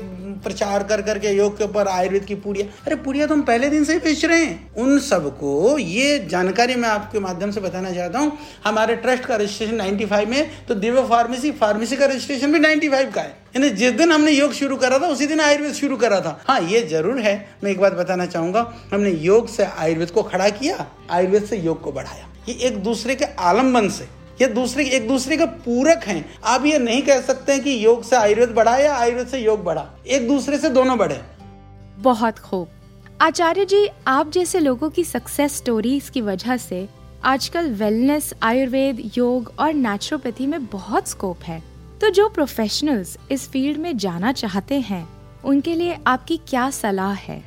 प्रचार 0.42 0.82
कर 0.82 1.02
करके, 1.02 1.30
योग 1.30 1.56
के 1.58 1.64
ऊपर 1.64 1.88
आयुर्वेद 1.88 2.24
की 2.24 2.34
पूड़िया। 2.36 2.66
अरे 2.86 2.96
पूड़िया 2.96 3.26
तो 3.26 3.34
हम 3.34 3.42
पहले 3.42 3.68
दिन 3.68 3.84
से 3.84 3.92
ही 3.92 3.98
बेच 3.98 4.24
रहे 4.24 4.44
हैं। 4.44 4.74
उन 4.74 4.98
सबको 5.00 5.78
ये 5.78 6.18
जानकारी 6.30 6.74
मैं 6.74 6.88
आपके 6.88 7.20
माध्यम 7.20 7.50
से 7.50 7.60
बताना 7.60 7.92
चाहता 7.92 8.18
हूँ। 8.18 8.38
हमारे 8.64 8.96
ट्रस्ट 8.96 9.24
का 9.24 9.36
रजिस्ट्रेशन 9.36 9.76
95 9.76 10.26
में 10.26 10.66
तो 10.68 10.74
दिव्य 10.76 11.02
फार्मेसी 11.08 11.52
फार्मेसी 11.52 11.96
का 11.96 12.06
रजिस्ट्रेशन 12.06 12.52
भी 12.52 12.58
95 12.58 13.12
का 13.14 13.20
है। 13.20 13.36
यानी 13.56 13.70
जिस 13.70 13.92
दिन 13.92 14.12
हमने 14.12 14.32
योग 14.32 14.52
शुरू 14.52 14.76
करा 14.76 14.98
था, 14.98 15.06
उसी 15.06 15.26
दिन 15.26 15.40
आयुर्वेद 15.40 15.72
शुरू 15.74 15.96
करा 15.96 16.20
था। 16.20 16.40
हाँ 16.48 16.60
ये 16.62 16.80
ज़रूर 16.88 17.18
है। 17.18 17.34
मैं 17.64 17.70
एक 17.70 17.80
बात 17.80 17.92
बताना 17.92 18.26
चाहूँगा, 18.26 18.72
हमने 18.92 19.10
योग 19.10 19.48
से 19.48 19.64
आयुर्वेद 19.64 20.10
को 20.10 20.22
खड़ा 20.22 20.48
किया, 20.50 20.86
आयुर्वेद 21.10 21.44
से 21.44 21.56
योग 21.58 21.80
को 21.82 21.92
बढ़ाया। 21.92 22.28
ये 22.48 22.54
एक 22.66 22.82
दूसरे 22.82 23.14
के 23.14 23.24
आलंबन 23.40 23.88
से। 23.88 24.08
ये 24.42 24.48
दूसरे 24.48 24.84
एक 24.84 25.08
दूसरे 25.08 25.36
का 25.36 25.46
पूरक 25.46 26.04
हैं। 26.04 26.34
आप 26.44 26.64
ये 26.66 26.78
नहीं 26.78 27.02
कह 27.02 27.20
सकते 27.20 27.58
कि 27.58 27.84
योग 27.84 28.02
से 28.04 28.16
आयुर्वेद 28.16 28.48
बढ़ा 28.48 28.76
या 28.76 28.94
आयुर्वेद 28.94 29.26
से 29.26 29.38
योग 29.38 29.64
बढ़ा। 29.64 29.90
एक 30.06 30.28
दूसरे 30.28 30.58
से 30.58 30.70
दोनों 30.70 30.98
बढ़े। 30.98 31.20
बहुत 31.98 32.38
खूब। 32.38 32.68
आचार्य 33.20 33.64
जी 33.64 33.88
आप 34.06 34.30
जैसे 34.30 34.58
लोगों 34.58 34.90
की 34.90 35.04
सक्सेस 35.04 35.56
स्टोरीज 35.56 36.10
की 36.10 36.20
वजह 36.20 36.56
से 36.56 36.88
आजकल 37.24 37.70
वेलनेस 37.70 38.34
आयुर्वेद 38.42 39.10
योग 39.18 39.52
और 39.58 39.72
नेचुरोपैथी 39.74 40.46
में 40.46 40.66
बहुत 40.66 41.08
स्कोप 41.08 41.42
है। 41.42 41.62
तो 42.00 42.10
जो 42.10 42.28
प्रोफेशनल्स 42.28 43.18
इस 43.30 43.48
फ़ील्ड 43.48 43.78
में 43.78 43.96
जाना 43.96 44.32
चाहते 44.32 44.80
हैं 44.80 45.08
उनके 45.44 45.74
लिए 45.74 45.98
आपकी 46.06 46.36
क्या 46.36 46.70
सलाह 46.70 47.12
है? 47.12 47.42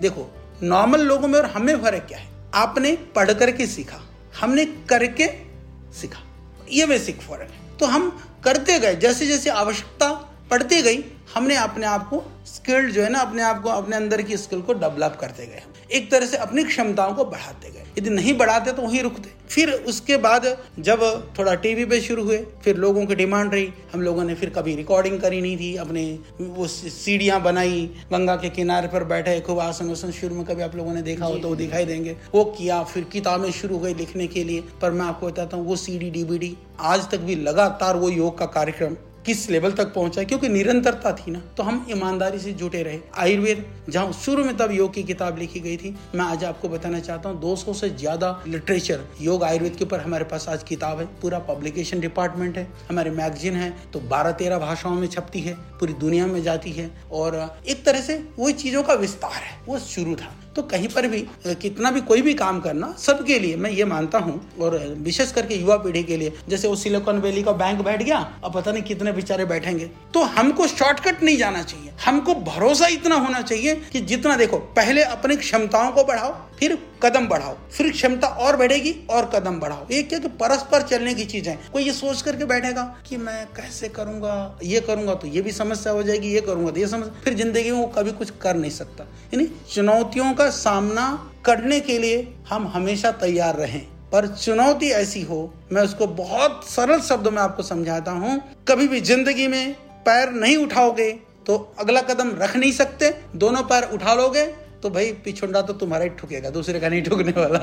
देखो 0.00 0.30
नॉर्मल 0.62 1.00
लोगों 1.00 1.28
में 1.28 1.38
और 1.38 1.46
हमें 1.46 1.76
फ़र्क 1.82 2.04
क्या 2.08 2.18
है? 2.18 2.26
आपने 2.54 2.98
पढ़ 3.16 3.32
करके 3.32 3.66
सीखा। 3.66 4.00
हमने 4.40 4.64
करके 4.64 5.47
सीखा। 5.92 6.22
ये 6.70 6.86
बेसिक 6.86 7.20
फ़र्क 7.20 7.50
है 7.50 7.76
तो 7.76 7.86
हम 7.86 8.10
करते 8.44 8.78
गए 8.78 8.94
जैसे 8.96 9.26
जैसे 9.26 9.50
आवश्यकता 9.50 10.10
पड़ती 10.50 10.80
गई, 10.82 11.04
हमने 11.34 11.56
अपने 11.56 11.86
आप 11.86 12.08
को 12.08 12.22
स्किल्ड 12.46 12.92
जो 12.92 13.02
है 13.02 13.08
ना, 13.10 13.18
अपने 13.18 13.42
आप 13.42 13.60
को, 13.62 13.68
अपने 13.68 13.96
अंदर 13.96 14.22
की 14.22 14.36
स्किल 14.36 14.60
को 14.62 14.72
डेवलप 14.74 15.16
करते 15.20 15.46
गए। 15.46 15.62
एक 15.92 16.10
तरह 16.10 16.26
से 16.26 16.36
अपनी 16.36 16.64
क्षमताओं 16.64 17.14
को 17.14 17.24
बढ़ाते 17.24 17.70
गए। 17.70 17.84
यदि 17.98 18.10
नहीं 18.10 18.36
बढ़ाते 18.38 18.72
तो 18.72 18.82
वहीं 18.82 19.02
रुकते। 19.02 19.36
फिर 19.50 19.70
उसके 19.88 20.16
बाद 20.18 20.46
जब 20.80 21.02
थोड़ा 21.38 21.54
टीवी 21.56 21.84
पे 21.84 22.00
शुरू 22.00 22.24
हुए 22.24 22.38
फिर 22.64 22.76
लोगों 22.76 23.04
की 23.06 23.14
डिमांड 23.14 23.52
रही। 23.54 23.68
हम 23.92 24.02
लोगों 24.02 24.24
ने 24.24 24.34
फिर 24.34 24.50
कभी 24.50 24.74
रिकॉर्डिंग 24.76 25.18
करी 25.20 25.40
नहीं 25.40 25.56
थी 25.56 25.74
अपने 25.76 26.02
वो 26.40 26.66
सीढ़ियाँ 26.66 27.40
बनाई 27.42 27.84
गंगा 28.12 28.36
के 28.36 28.50
किनारे 28.50 28.88
पर 28.88 29.04
बैठे 29.06 29.38
खूब 29.40 29.60
आसन 29.60 29.90
वसन 29.90 30.10
शुरू 30.12 30.34
में 30.34 30.44
कभी 30.44 30.62
आप 30.62 30.76
लोगों 30.76 30.94
ने 30.94 31.02
देखा 31.02 31.24
हो 31.24 31.38
तो 31.38 31.48
वो 31.48 31.56
दिखाई 31.56 31.84
देंगे। 31.84 32.16
वो 32.34 32.44
किया 32.52 32.82
फिर 32.84 33.04
किताबें 33.12 33.50
शुरू 33.52 33.78
हुई 33.78 33.94
लिखने 33.94 34.26
के 34.26 34.44
लिए। 34.44 34.64
पर 34.80 34.90
मैं 34.90 35.06
आपको 35.06 35.26
बताता 35.26 35.56
हूँ 35.56 35.66
वो 35.66 35.76
सी 35.76 35.98
डी 35.98 36.56
आज 36.80 37.10
तक 37.10 37.20
भी 37.20 37.34
लगातार 37.34 37.96
वो 37.96 38.08
योग 38.10 38.38
का 38.38 38.46
कार्यक्रम 38.48 38.96
किस 39.28 39.48
लेवल 39.50 39.72
तक 39.72 39.92
पहुँचा 39.94 40.22
क्योंकि 40.24 40.48
निरंतरता 40.48 41.12
थी 41.12 41.30
ना। 41.30 41.40
तो 41.56 41.62
हम 41.62 41.84
ईमानदारी 41.90 42.38
से 42.38 42.52
जुटे 42.52 42.82
रहे। 42.82 42.98
आयुर्वेद, 43.18 43.64
जहाँ 43.88 44.12
शुरू 44.14 44.44
में 44.44 44.56
तब 44.56 44.70
योग 44.72 44.92
की 44.94 45.02
किताब 45.02 45.38
लिखी 45.38 45.60
गई 45.60 45.76
थी, 45.76 45.94
मैं 46.14 46.24
आज 46.24 46.44
आपको 46.44 46.68
बताना 46.68 47.00
चाहता 47.00 47.28
हूँ 47.28 47.40
200 47.40 47.74
से 47.74 47.90
ज़्यादा 47.90 48.30
लिटरेचर 48.46 49.04
योग 49.20 49.44
आयुर्वेद 49.44 49.76
के 49.76 49.84
ऊपर 49.84 50.00
हमारे 50.00 50.24
पास 50.24 50.48
आज 50.48 50.62
किताब 50.62 51.00
है। 51.00 51.06
पूरा 51.20 51.38
पब्लिकेशन 51.48 52.00
डिपार्टमेंट 52.00 52.56
है, 52.58 52.66
हमारे 52.88 53.10
मैगजीन 53.12 53.56
है 53.56 53.70
तो 53.92 54.00
बारह 54.08 54.32
तेरह 54.34 54.58
भाषाओं 54.58 54.94
में 54.94 55.06
छपती 55.08 55.40
है, 55.40 55.54
पूरी 55.80 55.92
दुनिया 56.00 56.26
में 56.26 56.42
जाती 56.42 56.72
है, 56.72 56.90
और 57.12 57.62
एक 57.68 57.84
तरह 57.84 58.00
से 58.00 58.22
वही 58.38 58.52
चीज़ों 58.54 58.82
का 58.82 58.94
विस्तार 58.96 59.32
है, 59.34 59.58
वो 59.66 59.78
शुरू 59.80 60.14
था। 60.14 60.34
तो 60.58 60.62
कहीं 60.62 60.88
पर 60.88 61.06
भी, 61.06 61.20
कितना 61.46 61.90
भी 61.90 62.00
कोई 62.00 62.22
भी 62.22 62.32
काम 62.34 62.58
करना, 62.60 62.94
सबके 62.98 63.38
लिए, 63.38 63.56
मैं 63.56 63.70
ये 63.70 63.84
मानता 63.84 64.18
हूँ, 64.18 64.40
और 64.60 64.76
विशेष 64.98 65.32
करके 65.32 65.54
युवा 65.54 65.76
पीढ़ी 65.76 66.02
के 66.02 66.16
लिए, 66.16 66.32
जैसे 66.48 66.68
वो 66.68 66.76
सिलिकॉन 66.76 67.18
वैली 67.18 67.42
का 67.42 67.52
बैंक 67.54 67.80
बैठ 67.80 68.02
गया, 68.02 68.18
अब 68.44 68.54
पता 68.54 68.72
नहीं 68.72 68.82
कितने 68.82 69.12
बेचारे 69.12 69.44
बैठेंगे। 69.44 69.90
तो 70.14 70.22
हमको 70.34 70.66
शॉर्टकट 70.66 71.22
नहीं 71.22 71.36
जाना 71.36 71.62
चाहिए। 71.62 71.92
हमको 72.04 72.34
भरोसा 72.34 72.86
इतना 72.88 73.14
होना 73.16 73.40
चाहिए 73.42 73.74
कि 73.92 74.00
जितना 74.02 74.36
देखो, 74.36 74.56
पहले 74.76 75.02
अपनी 75.04 75.36
क्षमताओं 75.36 75.90
को 75.92 76.04
बढ़ाओ, 76.04 76.34
फिर 76.58 76.76
कदम 77.02 77.26
बढ़ाओ, 77.28 77.56
फिर 77.72 77.90
क्षमता 77.92 78.26
और 78.26 78.56
बढ़ेगी 78.56 78.94
और 79.10 79.30
कदम 79.34 79.58
बढ़ाओ। 79.60 79.86
ये 79.90 80.02
क्या 80.02 80.18
कि 80.18 80.28
परस्पर 80.40 80.82
चलने 80.82 81.14
की 81.14 81.24
चीज़ 81.24 81.48
है। 81.48 81.58
कोई 81.72 81.84
ये 81.84 81.92
सोच 81.92 82.22
करके 82.22 82.44
बैठेगा 82.44 82.82
कि 83.08 83.16
मैं 83.16 83.44
कैसे 83.56 83.88
करूँगा, 83.90 84.58
ये 84.62 84.80
करूँगा 84.80 85.14
तो 85.14 85.28
ये 85.28 85.42
भी 85.42 85.52
समस्या 85.52 85.92
हो 85.92 86.02
जाएगी, 86.02 86.32
ये 86.34 86.40
करूँगा 86.40 86.70
तो 86.70 86.80
ये 86.80 86.86
समस्या, 86.86 87.20
फिर 87.24 87.34
ज़िंदगी 87.34 87.70
में 87.70 87.78
वो 87.78 87.86
कभी 87.88 88.12
कुछ 88.12 88.32
कर 88.42 88.56
नहीं 88.56 88.70
सकता। 88.70 89.04
यानी 89.34 89.46
चुनौतियों 89.72 90.32
का 90.34 90.47
सामना 90.50 91.32
करने 91.44 91.80
के 91.80 91.98
लिए 91.98 92.26
हम 92.48 92.66
हमेशा 92.68 93.10
तैयार 93.12 93.56
रहें। 93.56 93.80
पर 94.12 94.26
चुनौती 94.26 94.90
ऐसी 94.90 95.22
हो, 95.22 95.54
मैं 95.72 95.82
उसको 95.82 96.06
बहुत 96.06 96.68
सरल 96.68 97.00
शब्दों 97.00 97.30
में 97.30 97.40
आपको 97.42 97.62
समझाता 97.62 98.12
हूँ, 98.12 98.40
कभी 98.68 98.88
भी 98.88 99.00
ज़िंदगी 99.00 99.46
में 99.48 99.72
पैर 100.06 100.30
नहीं 100.32 100.56
उठाओगे 100.56 101.10
तो 101.46 101.56
अगला 101.78 102.00
कदम 102.02 102.30
रख 102.36 102.56
नहीं 102.56 102.72
सकते, 102.72 103.10
दोनों 103.36 103.62
पैर 103.62 103.90
उठा 103.92 104.14
लोगे 104.14 104.44
तो 104.82 104.90
भाई 104.90 105.12
पिछुंडा 105.24 105.62
तो 105.62 105.72
तुम्हारा 105.72 106.04
ही 106.04 106.10
ठुकेगा, 106.10 106.50
दूसरे 106.50 106.80
का 106.80 106.88
नहीं 106.88 107.02
ठुकने 107.02 107.32
वाला। 107.36 107.58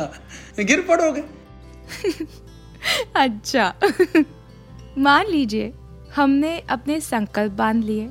गिर 0.60 0.82
पड़ोगे। 0.82 1.24
अच्छा। 3.16 3.74
मान 4.98 5.28
लीजिए, 5.28 5.74
हमने 6.16 6.60
अपने 6.70 7.00
संकल्प 7.02 7.52
बाँध 7.52 7.84
लिए, 7.84 8.10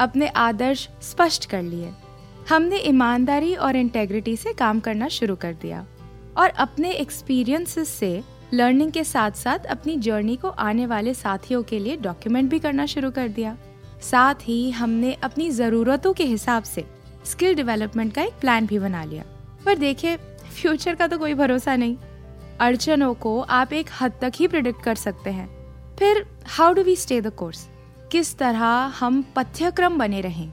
अपने 0.00 0.28
आदर्श 0.28 0.88
स्पष्ट 1.02 1.50
कर 1.50 1.62
लिए। 1.62 1.90
हमने 2.48 2.76
ईमानदारी 2.78 3.54
और 3.54 3.76
इंटेग्रिटी 3.76 4.36
से 4.36 4.52
काम 4.52 4.80
करना 4.80 5.08
शुरू 5.08 5.34
कर 5.36 5.52
दिया 5.52 5.84
और 6.36 6.48
अपने 6.48 6.90
एक्सपीरियंसेस 6.92 7.88
से 7.88 8.22
लर्निंग 8.54 8.92
के 8.92 9.04
साथ 9.04 9.30
साथ 9.30 9.66
अपनी 9.66 9.96
जर्नी 9.96 10.36
को 10.36 10.48
आने 10.48 10.86
वाले 10.86 11.14
साथियों 11.14 11.62
के 11.62 11.78
लिए 11.78 11.96
डॉक्यूमेंट 11.96 12.50
भी 12.50 12.58
करना 12.58 12.86
शुरू 12.86 13.10
कर 13.10 13.28
दिया। 13.28 13.56
साथ 14.02 14.34
ही 14.42 14.70
हमने 14.70 15.12
अपनी 15.22 15.50
ज़रूरतों 15.50 16.12
के 16.12 16.24
हिसाब 16.24 16.62
से 16.62 16.84
स्किल 17.24 17.54
डेवलपमेंट 17.54 18.14
का 18.14 18.22
एक 18.22 18.40
प्लान 18.40 18.66
भी 18.66 18.78
बना 18.78 19.04
लिया। 19.04 19.24
पर 19.64 19.78
देखिए 19.78 20.16
फ्यूचर 20.16 20.94
का 20.94 21.06
तो 21.06 21.18
कोई 21.18 21.34
भरोसा 21.34 21.76
नहीं। 21.76 21.96
अड़चनों 22.60 23.14
को 23.14 23.40
आप 23.40 23.72
एक 23.72 23.90
हद 24.00 24.12
तक 24.20 24.32
ही 24.34 24.48
प्रिडिक्ट 24.48 24.82
कर 24.84 24.94
सकते 24.96 25.30
हैं। 25.30 25.48
फिर 25.98 26.26
how 26.48 26.72
do 26.72 26.82
we 26.82 26.96
stay 26.96 27.20
the 27.20 27.30
course 27.32 27.68
किस 28.12 28.36
तरह 28.38 28.64
हम 28.98 29.24
पथ्यक्रम 29.36 29.98
बने 29.98 30.20
रहें? 30.20 30.52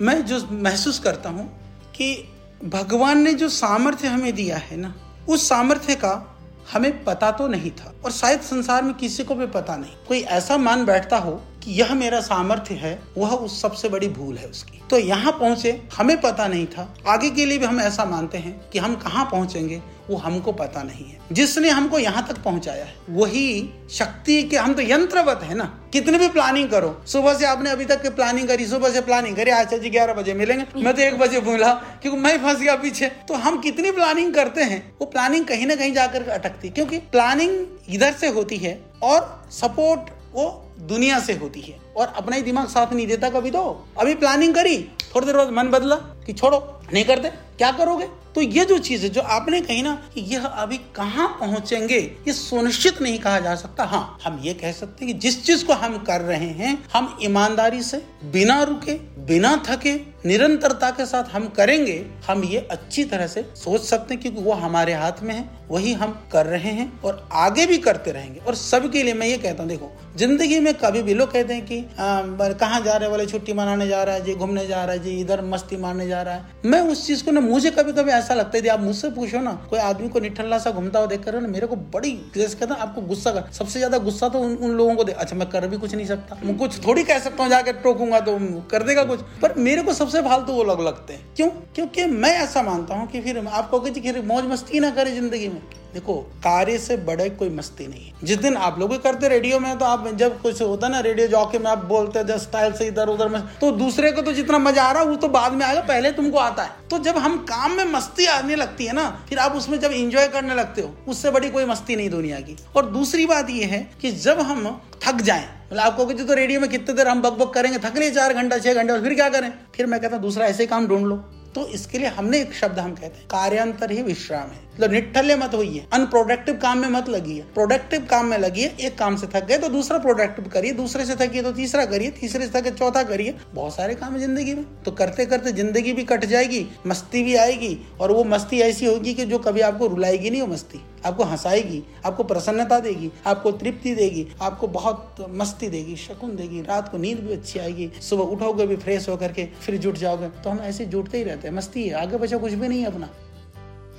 मैं 0.00 0.24
जो 0.26 0.48
महसूस 0.52 0.98
करता 0.98 1.28
हूँ 1.28 1.48
कि 1.94 2.28
भगवान 2.64 3.18
ने 3.18 3.32
जो 3.34 3.48
सामर्थ्य 3.48 4.08
हमें 4.08 4.34
दिया 4.34 4.56
है 4.56 4.76
ना, 4.76 4.94
उस 5.28 5.48
सामर्थ्य 5.48 5.94
का 5.94 6.36
हमें 6.72 7.04
पता 7.04 7.30
तो 7.30 7.46
नहीं 7.46 7.70
था 7.70 7.94
और 8.04 8.10
शायद 8.10 8.40
संसार 8.40 8.82
में 8.82 8.94
किसी 8.94 9.24
को 9.24 9.34
भी 9.34 9.46
पता 9.46 9.76
नहीं। 9.76 9.92
कोई 10.08 10.20
ऐसा 10.20 10.56
मान 10.56 10.84
बैठता 10.84 11.18
हो 11.18 11.40
कि 11.66 11.72
यह 11.72 11.94
मेरा 11.94 12.20
सामर्थ्य 12.20 12.74
है, 12.74 12.98
वह 13.18 13.30
उस 13.30 13.60
सबसे 13.62 13.88
बड़ी 13.88 14.08
भूल 14.08 14.36
है 14.36 14.46
उसकी। 14.46 14.80
तो 14.90 14.98
यहाँ 14.98 15.32
पहुँचे, 15.32 15.82
हमें 15.96 16.20
पता 16.20 16.46
नहीं 16.48 16.66
था। 16.66 16.94
आगे 17.06 17.30
के 17.30 17.44
लिए 17.46 17.58
भी 17.58 17.66
हम 17.66 17.80
ऐसा 17.80 18.04
मानते 18.04 18.38
हैं 18.38 18.60
कि 18.72 18.78
हम 18.78 18.94
कहाँ 18.94 19.24
पहुँचेंगे, 19.24 19.82
वो 20.10 20.16
हमको 20.16 20.52
पता 20.52 20.82
नहीं 20.82 21.04
है। 21.04 21.18
जिसने 21.32 21.68
हमको 21.68 21.98
यहाँ 21.98 22.26
तक 22.28 22.42
पहुँचाया 22.42 22.84
है, 22.84 22.94
वही 23.10 23.70
शक्ति 23.90 24.42
के, 24.42 24.56
हम 24.56 24.74
तो 24.74 24.82
यंत्रवत 24.82 25.40
है 25.42 25.54
ना। 25.54 25.64
कितने 25.92 26.18
भी 26.18 26.28
प्लानिंग 26.28 26.70
करो, 26.70 27.02
सुबह 27.06 27.34
से 27.34 27.46
आपने 27.46 27.70
अभी 27.70 27.84
तक 27.84 28.14
प्लानिंग 28.16 28.48
करी, 28.48 28.66
सुबह 28.66 28.90
से 28.90 29.00
प्लानिंग 29.00 29.36
करी, 29.36 29.50
आज 29.50 29.74
जी 29.74 29.90
ग्यारह 29.90 30.14
बजे 30.14 30.34
मिलेंगे। 30.34 30.64
मैं 30.76 30.94
तो 30.94 31.02
एक 31.02 31.18
बजे 31.18 31.40
भूला 31.40 31.72
क्योंकि 32.02 32.18
मैं 32.18 32.38
फंस 32.38 32.60
गया 32.60 32.76
पीछे। 32.76 33.06
तो 33.28 33.34
हम 33.34 33.60
कितनी 33.60 33.90
प्लानिंग 33.90 34.34
करते 34.34 34.62
हैं, 34.62 34.82
वो 35.00 35.06
प्लानिंग 35.06 35.44
कहीं 35.44 35.66
ना 35.66 35.74
कहीं 35.74 35.92
जाकर 35.92 36.28
अटकती 36.28 36.68
क्योंकि 36.68 36.98
प्लानिंग 36.98 37.66
इधर 37.88 38.12
से 38.12 38.28
होती 38.28 38.56
है 38.56 38.80
और 39.02 39.48
सपोर्ट 39.50 40.10
वो 40.32 40.72
दुनिया 40.80 41.18
से 41.20 41.32
होती 41.32 41.60
है। 41.60 41.78
और 41.96 42.06
अपना 42.06 42.36
ही 42.36 42.42
दिमाग 42.42 42.68
साथ 42.68 42.92
नहीं 42.92 43.06
देता 43.06 43.30
कभी 43.30 43.50
तो। 43.50 43.88
अभी 43.98 44.14
प्लानिंग 44.14 44.54
करी, 44.54 44.88
थोड़ी 45.14 45.26
देर 45.26 45.36
बाद 45.36 45.50
मन 45.50 45.68
बदला 45.68 45.96
कि 45.96 46.32
छोड़ो, 46.32 46.80
नहीं 46.94 47.04
करते, 47.04 47.28
क्या 47.28 47.72
करोगे? 47.72 48.08
तो 48.34 48.40
ये 48.40 48.64
जो 48.64 48.78
चीज़ 48.78 49.02
है, 49.02 49.08
जो 49.08 49.20
आपने 49.20 49.60
कही 49.60 49.82
ना 49.82 50.10
कि 50.14 50.20
यह 50.20 50.46
अभी 50.46 50.78
कहाँ 50.78 51.36
पहुँचेंगे, 51.40 51.98
ये 51.98 52.32
सुनिश्चित 52.32 53.02
नहीं 53.02 53.18
कहा 53.18 53.40
जा 53.40 53.54
सकता। 53.54 53.84
हाँ 53.84 54.18
हम 54.24 54.40
ये 54.42 54.54
कह 54.54 54.72
सकते 54.72 55.04
हैं 55.04 55.14
कि 55.14 55.20
जिस 55.20 55.44
चीज़ 55.44 55.64
को 55.64 55.72
हम 55.72 55.98
कर 55.98 56.20
रहे 56.20 56.48
हैं, 56.48 56.84
हम 56.94 57.18
ईमानदारी 57.22 57.82
से, 57.82 58.06
बिना 58.24 58.62
रुके, 58.62 58.94
बिना 59.26 59.62
थके 59.66 59.94
निरंतरता 60.26 60.90
के 60.90 61.06
साथ 61.06 61.24
हम 61.32 61.46
करेंगे 61.56 62.04
हम 62.28 62.44
ये 62.44 62.66
अच्छी 62.70 63.04
तरह 63.04 63.26
से 63.26 63.44
सोच 63.56 63.82
सकते 63.82 64.14
हैं 64.14 64.22
क्योंकि 64.22 64.40
वो 64.40 64.52
हमारे 64.54 64.94
हाथ 64.94 65.22
में 65.22 65.34
है 65.34 65.44
वही 65.70 65.92
हम 65.94 66.10
कर 66.32 66.46
रहे 66.46 66.70
हैं 66.70 66.90
और 67.02 67.28
आगे 67.34 67.66
भी 67.66 67.76
करते 67.78 68.12
रहेंगे। 68.12 68.40
और 68.40 68.54
सबके 68.54 69.02
लिए 69.02 69.14
मैं 69.14 69.26
ये 69.26 69.36
कहता 69.38 69.62
हूँ 69.62 69.70
देखो 69.70 69.90
ज़िंदगी 70.16 70.58
में 70.60 70.72
कभी 70.74 71.02
भी 71.02 71.14
लोग 71.14 71.32
कहते 71.32 71.54
हैं 71.54 71.64
कि 71.66 71.80
कहाँ 71.96 72.80
जा 72.80 72.96
रहे 72.96 73.08
वाले 73.10 73.26
छुट्टी 73.26 73.52
मनाने 73.52 73.88
जा 73.88 74.02
रहा 74.02 74.14
है 74.14 74.24
जी 74.24 74.34
घूमने 74.34 74.66
जा 74.66 74.84
रहा 74.84 74.92
है 74.92 75.02
जी 75.02 75.18
इधर 75.20 75.42
मस्ती 75.44 75.76
मारने 75.76 76.06
जा 76.08 76.22
रहा 76.22 76.34
है। 76.34 76.44
मैं 76.66 76.80
उस 76.82 77.06
चीज़ 77.06 77.24
को 77.24 77.30
ना 77.30 77.40
मुझे 77.40 77.70
कभी 77.70 77.92
कभी 77.92 78.10
ऐसा 78.12 78.34
लगता 78.34 78.58
है 78.58 78.68
आप 78.68 78.80
मुझसे 78.80 79.10
पूछो 79.10 79.40
ना 79.40 79.52
कोई 79.70 79.78
आदमी 79.80 80.08
को 80.08 80.20
निठल्ला 80.20 80.58
सा 80.58 80.70
घूमता 80.70 80.98
हुआ 80.98 81.06
देख 81.06 81.24
कर 81.24 81.40
ना 81.40 81.48
मेरे 81.48 81.66
को 81.66 81.76
बड़ी 81.76 82.10
कहता 82.36 82.74
आपको 82.76 83.00
गुस्सा 83.02 83.30
कर 83.30 83.50
सबसे 83.52 83.78
ज़्यादा 83.78 83.98
गुस्सा 84.00 84.28
तो 84.28 84.38
उन, 84.38 84.54
उन 84.54 84.70
लोगों 84.72 84.94
को 84.94 85.04
दे। 85.04 85.12
अच्छा 85.14 85.36
मैं 85.36 85.48
कर 85.50 85.66
भी 85.66 85.76
कुछ 85.76 85.94
नहीं 85.94 86.06
सकता। 86.06 86.54
कुछ 86.54 86.78
थोड़ी 86.86 87.04
कह 87.04 87.18
सकता 87.18 87.42
हूँ 87.42 87.50
जाकर 87.50 87.72
टोकूँगा 87.82 88.20
तो 88.20 88.38
कर 88.70 88.82
देगा 88.82 89.04
कुछ। 89.04 89.20
पर 89.42 89.54
मेरे 89.58 89.82
को 89.82 89.92
सबसे 89.94 90.15
फालतू 90.22 90.52
वो 90.52 90.64
लोग 90.64 90.80
लगते 90.80 91.12
हैं। 91.12 91.34
क्यों? 91.36 91.48
क्योंकि 91.74 92.04
मैं 92.04 92.32
ऐसा 92.34 92.62
मानता 92.62 92.94
हूँ 92.94 93.06
कि 93.08 93.20
फिर 93.20 93.46
आप 93.46 93.70
कहोगे 93.70 94.20
मौज 94.22 94.44
मस्ती 94.44 94.80
ना 94.80 94.90
करे 94.90 95.12
ज़िंदगी 95.12 95.48
में। 95.48 95.62
देखो, 95.96 96.14
कार्य 96.44 96.78
से 96.78 96.96
बड़े 96.98 97.28
कोई 97.32 97.48
मस्ती 97.50 97.86
नहीं 97.86 98.04
है। 98.06 98.12
जिस 98.24 98.38
दिन 98.38 98.56
आप 98.58 98.78
लोग 98.78 98.96
करते 99.02 99.28
रेडियो 99.28 99.58
में 99.60 99.78
तो 99.78 99.84
आप 99.84 100.06
जब 100.16 100.40
कुछ 100.42 100.60
होता 100.62 100.88
ना, 100.88 101.00
रेडियो 101.00 101.26
जॉके 101.28 101.58
में 101.58 101.70
आप 101.70 101.84
बोलते 101.86 102.18
हैं 102.18 102.38
स्टाइल 102.38 102.72
से 102.72 102.86
इधर 102.86 103.08
उधर 103.08 103.28
में 103.28 103.40
तो 103.60 103.70
दूसरे 103.74 104.10
को 104.12 104.22
तो 104.22 104.32
जितना 104.32 104.58
मज़ा 104.58 104.82
आ 104.82 104.90
रहा 104.92 105.02
है, 105.02 105.08
वो 105.08 105.16
तो 105.16 105.28
बाद 105.30 105.52
में 105.52 105.64
आएगा, 105.66 105.80
पहले 105.82 106.10
तुमको 106.12 106.38
आता 106.38 106.62
है। 106.62 106.88
तो 106.90 106.98
जब 106.98 107.18
हम 107.18 107.36
काम 107.44 107.72
में 107.72 107.84
मस्ती 107.84 108.26
आने 108.28 108.56
लगती 108.56 108.86
है 108.86 108.92
ना, 108.92 109.08
फिर 109.28 109.38
आप 109.38 109.52
उसमें 109.52 109.78
जब 109.80 109.92
इंजॉय 109.92 110.28
करने 110.28 110.54
लगते 110.54 110.82
हो, 110.82 110.94
उससे 111.08 111.30
बड़ी 111.30 111.50
कोई 111.50 111.64
मस्ती 111.64 111.96
नहीं 111.96 112.10
दुनिया 112.10 112.40
की। 112.40 112.56
और 112.76 112.90
दूसरी 112.90 113.26
बात 113.26 113.50
यह 113.50 113.66
है 113.66 113.80
कि 114.02 114.10
जब 114.12 114.40
हम 114.40 114.68
थक 115.02 115.20
जाए 115.20 115.48
मतलब 115.66 115.80
आपको 115.80 116.04
तो 116.04 116.34
रेडियो 116.34 116.60
में 116.60 116.68
कितने 116.70 116.94
देर 116.94 117.08
हम 117.08 117.22
बक 117.22 117.32
बक 117.34 117.52
करेंगे? 117.54 117.78
थक 117.78 117.96
लिए 117.96 118.10
चार 118.10 118.32
घंटा, 118.34 118.58
छह 118.58 118.74
घंटा 118.74 119.00
फिर 119.00 119.14
क्या 119.14 119.28
करें? 119.28 119.52
फिर 119.74 119.86
मैं 119.86 120.00
कहता 120.00 120.16
हूँ, 120.16 120.22
दूसरा 120.22 120.46
ऐसे 120.46 120.66
काम 120.66 120.86
ढूंढ 120.86 121.06
लो। 121.06 121.16
तो 121.54 121.66
इसके 121.68 121.98
लिए 121.98 122.08
हमने 122.08 122.40
एक 122.40 122.54
शब्द 122.54 122.78
हम 122.78 122.92
कहते 122.92 123.06
हैं, 123.06 123.26
कार्यांतर 123.26 123.90
ही 123.90 124.02
विश्राम 124.02 124.48
है। 124.48 124.64
मतलब 124.76 124.92
निठल्ले 124.92 125.34
मत 125.36 125.54
होइए 125.54 125.84
अनप्रोडक्टिव 125.92 126.54
काम 126.62 126.78
में 126.78 126.88
मत 126.90 127.08
लगिए। 127.08 127.44
प्रोडक्टिव 127.54 128.06
काम 128.10 128.26
में 128.26 128.36
लगिए, 128.38 128.66
एक 128.80 128.96
काम 128.98 129.16
से 129.16 129.26
थक 129.26 129.44
गए 129.46 129.58
तो 129.58 129.68
दूसरा 129.68 129.98
प्रोडक्टिव 129.98 130.48
करिए, 130.48 130.72
दूसरे 130.72 131.04
से 131.04 131.14
थकिए 131.16 131.42
तो 131.42 131.52
तीसरा 131.52 131.84
करिए, 131.84 132.10
तीसरे 132.10 132.46
से 132.46 132.50
थके 132.52 132.70
चौथा 132.70 133.02
करिए। 133.02 133.34
बहुत 133.54 133.74
सारे 133.74 133.94
काम 133.94 134.12
है 134.12 134.20
ज़िंदगी 134.20 134.54
में। 134.54 134.64
तो 134.84 134.90
करते 134.92 135.26
करते 135.26 135.52
ज़िंदगी 135.52 135.92
भी 135.92 136.04
कट 136.04 136.24
जाएगी, 136.24 136.66
मस्ती 136.86 137.22
भी 137.22 137.34
आएगी, 137.36 137.78
और 138.00 138.12
वो 138.12 138.24
मस्ती 138.24 138.60
ऐसी 138.60 138.86
होगी 138.86 139.14
कि 139.14 139.24
जो 139.24 139.38
कभी 139.38 139.60
आपको 139.62 139.86
रुलाएगी 139.86 140.30
नहीं 140.30 140.42
वो 140.42 140.46
मस्ती। 140.46 140.80
आपको 141.06 141.24
हंसाएगी, 141.24 141.82
आपको 142.06 142.24
प्रसन्नता 142.24 142.78
देगी, 142.80 143.10
आपको 143.26 143.50
तृप्ति 143.52 143.94
देगी, 143.94 144.26
आपको 144.42 144.66
बहुत 144.68 145.26
मस्ती 145.30 145.68
देगी, 145.68 145.96
शकुन 145.96 146.34
देगी, 146.36 146.62
रात 146.62 146.88
को 146.88 146.98
नींद 146.98 147.18
भी 147.18 147.32
अच्छी 147.32 147.58
आएगी, 147.58 147.90
सुबह 148.02 148.24
उठोगे 148.26 148.66
भी 148.66 148.76
फ्रेश 148.76 149.08
होकर 149.08 149.32
के, 149.32 149.44
फिर 149.62 149.76
जुट 149.76 149.96
जाओगे। 149.96 150.28
तो 150.44 150.50
हम 150.50 150.60
ऐसे 150.60 150.86
जुटते 150.86 151.18
ही 151.18 151.24
रहते 151.24 151.48
हैं, 151.48 151.54
मस्ती 151.54 151.88
है, 151.88 151.94
आगे 151.94 152.16
बचा 152.16 152.36
कुछ 152.36 152.52
भी 152.52 152.68
नहीं 152.68 152.80
है 152.80 152.86
अपना। 152.86 153.08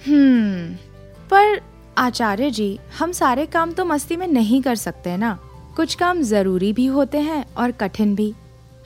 हम्म 0.06 0.76
पर 1.30 1.62
आचार्य 1.98 2.50
जी, 2.52 2.80
हम 3.00 3.12
सारे 3.12 3.46
काम 3.46 3.72
तो 3.72 3.86
मस्ती 3.86 4.16
में 4.16 4.28
नहीं 4.28 4.62
कर 4.62 4.76
सकते 4.76 5.18
ना। 5.18 5.40
कुछ 5.76 5.96
काम 5.96 6.22
ज़रूरी 6.22 6.74
भी 6.74 6.86
होते 6.86 7.18
हैं 7.18 7.44
और 7.56 7.72
कठिन 7.72 8.16
भी। 8.16 8.34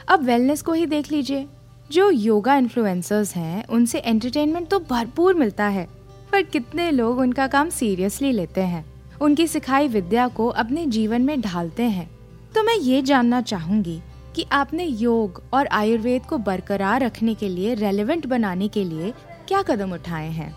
अब 0.08 0.24
वेलनेस 0.24 0.62
को 0.62 0.74
ही 0.74 0.86
देख 0.86 1.12
लीजिए। 1.12 1.48
जो 1.92 2.10
योगा 2.10 2.56
इन्फ्लुएंसर्स 2.56 3.36
हैं, 3.36 3.66
उनसे 3.68 4.00
एंटरटेनमेंट 4.00 4.68
तो 4.68 4.80
भरपूर 4.80 5.34
मिलता 5.34 5.66
है, 5.66 5.88
पर 6.32 6.42
कितने 6.42 6.92
लोग 6.92 7.20
उनका 7.20 7.48
काम 7.48 7.70
सीरियसली 7.70 8.32
लेते 8.32 8.62
हैं? 8.62 8.86
उनकी 9.22 9.48
सिखाई 9.48 9.88
विद्या 9.88 10.28
को 10.28 10.48
अपने 10.48 10.86
जीवन 10.86 11.22
में 11.22 11.42
ढालते 11.42 11.84
हैं। 11.84 12.10
तो 12.56 12.64
मैं 12.64 12.76
ये 12.76 13.02
जानना 13.02 13.42
चाहूँगी 13.42 14.02
कि 14.36 14.46
आपने 14.52 14.86
योग 14.86 15.44
और 15.54 15.68
आयुर्वेद 15.68 16.26
को 16.26 16.38
बरकरार 16.38 17.04
रखने 17.04 17.34
के 17.34 17.50
लिए 17.50 17.74
रेलेवेंट 17.74 18.26
बनाने 18.26 18.68
के 18.68 18.84
लिए 18.84 19.14
क्या 19.48 19.62
कदम 19.62 19.94
उठाए 19.94 20.30
हैं? 20.30 20.56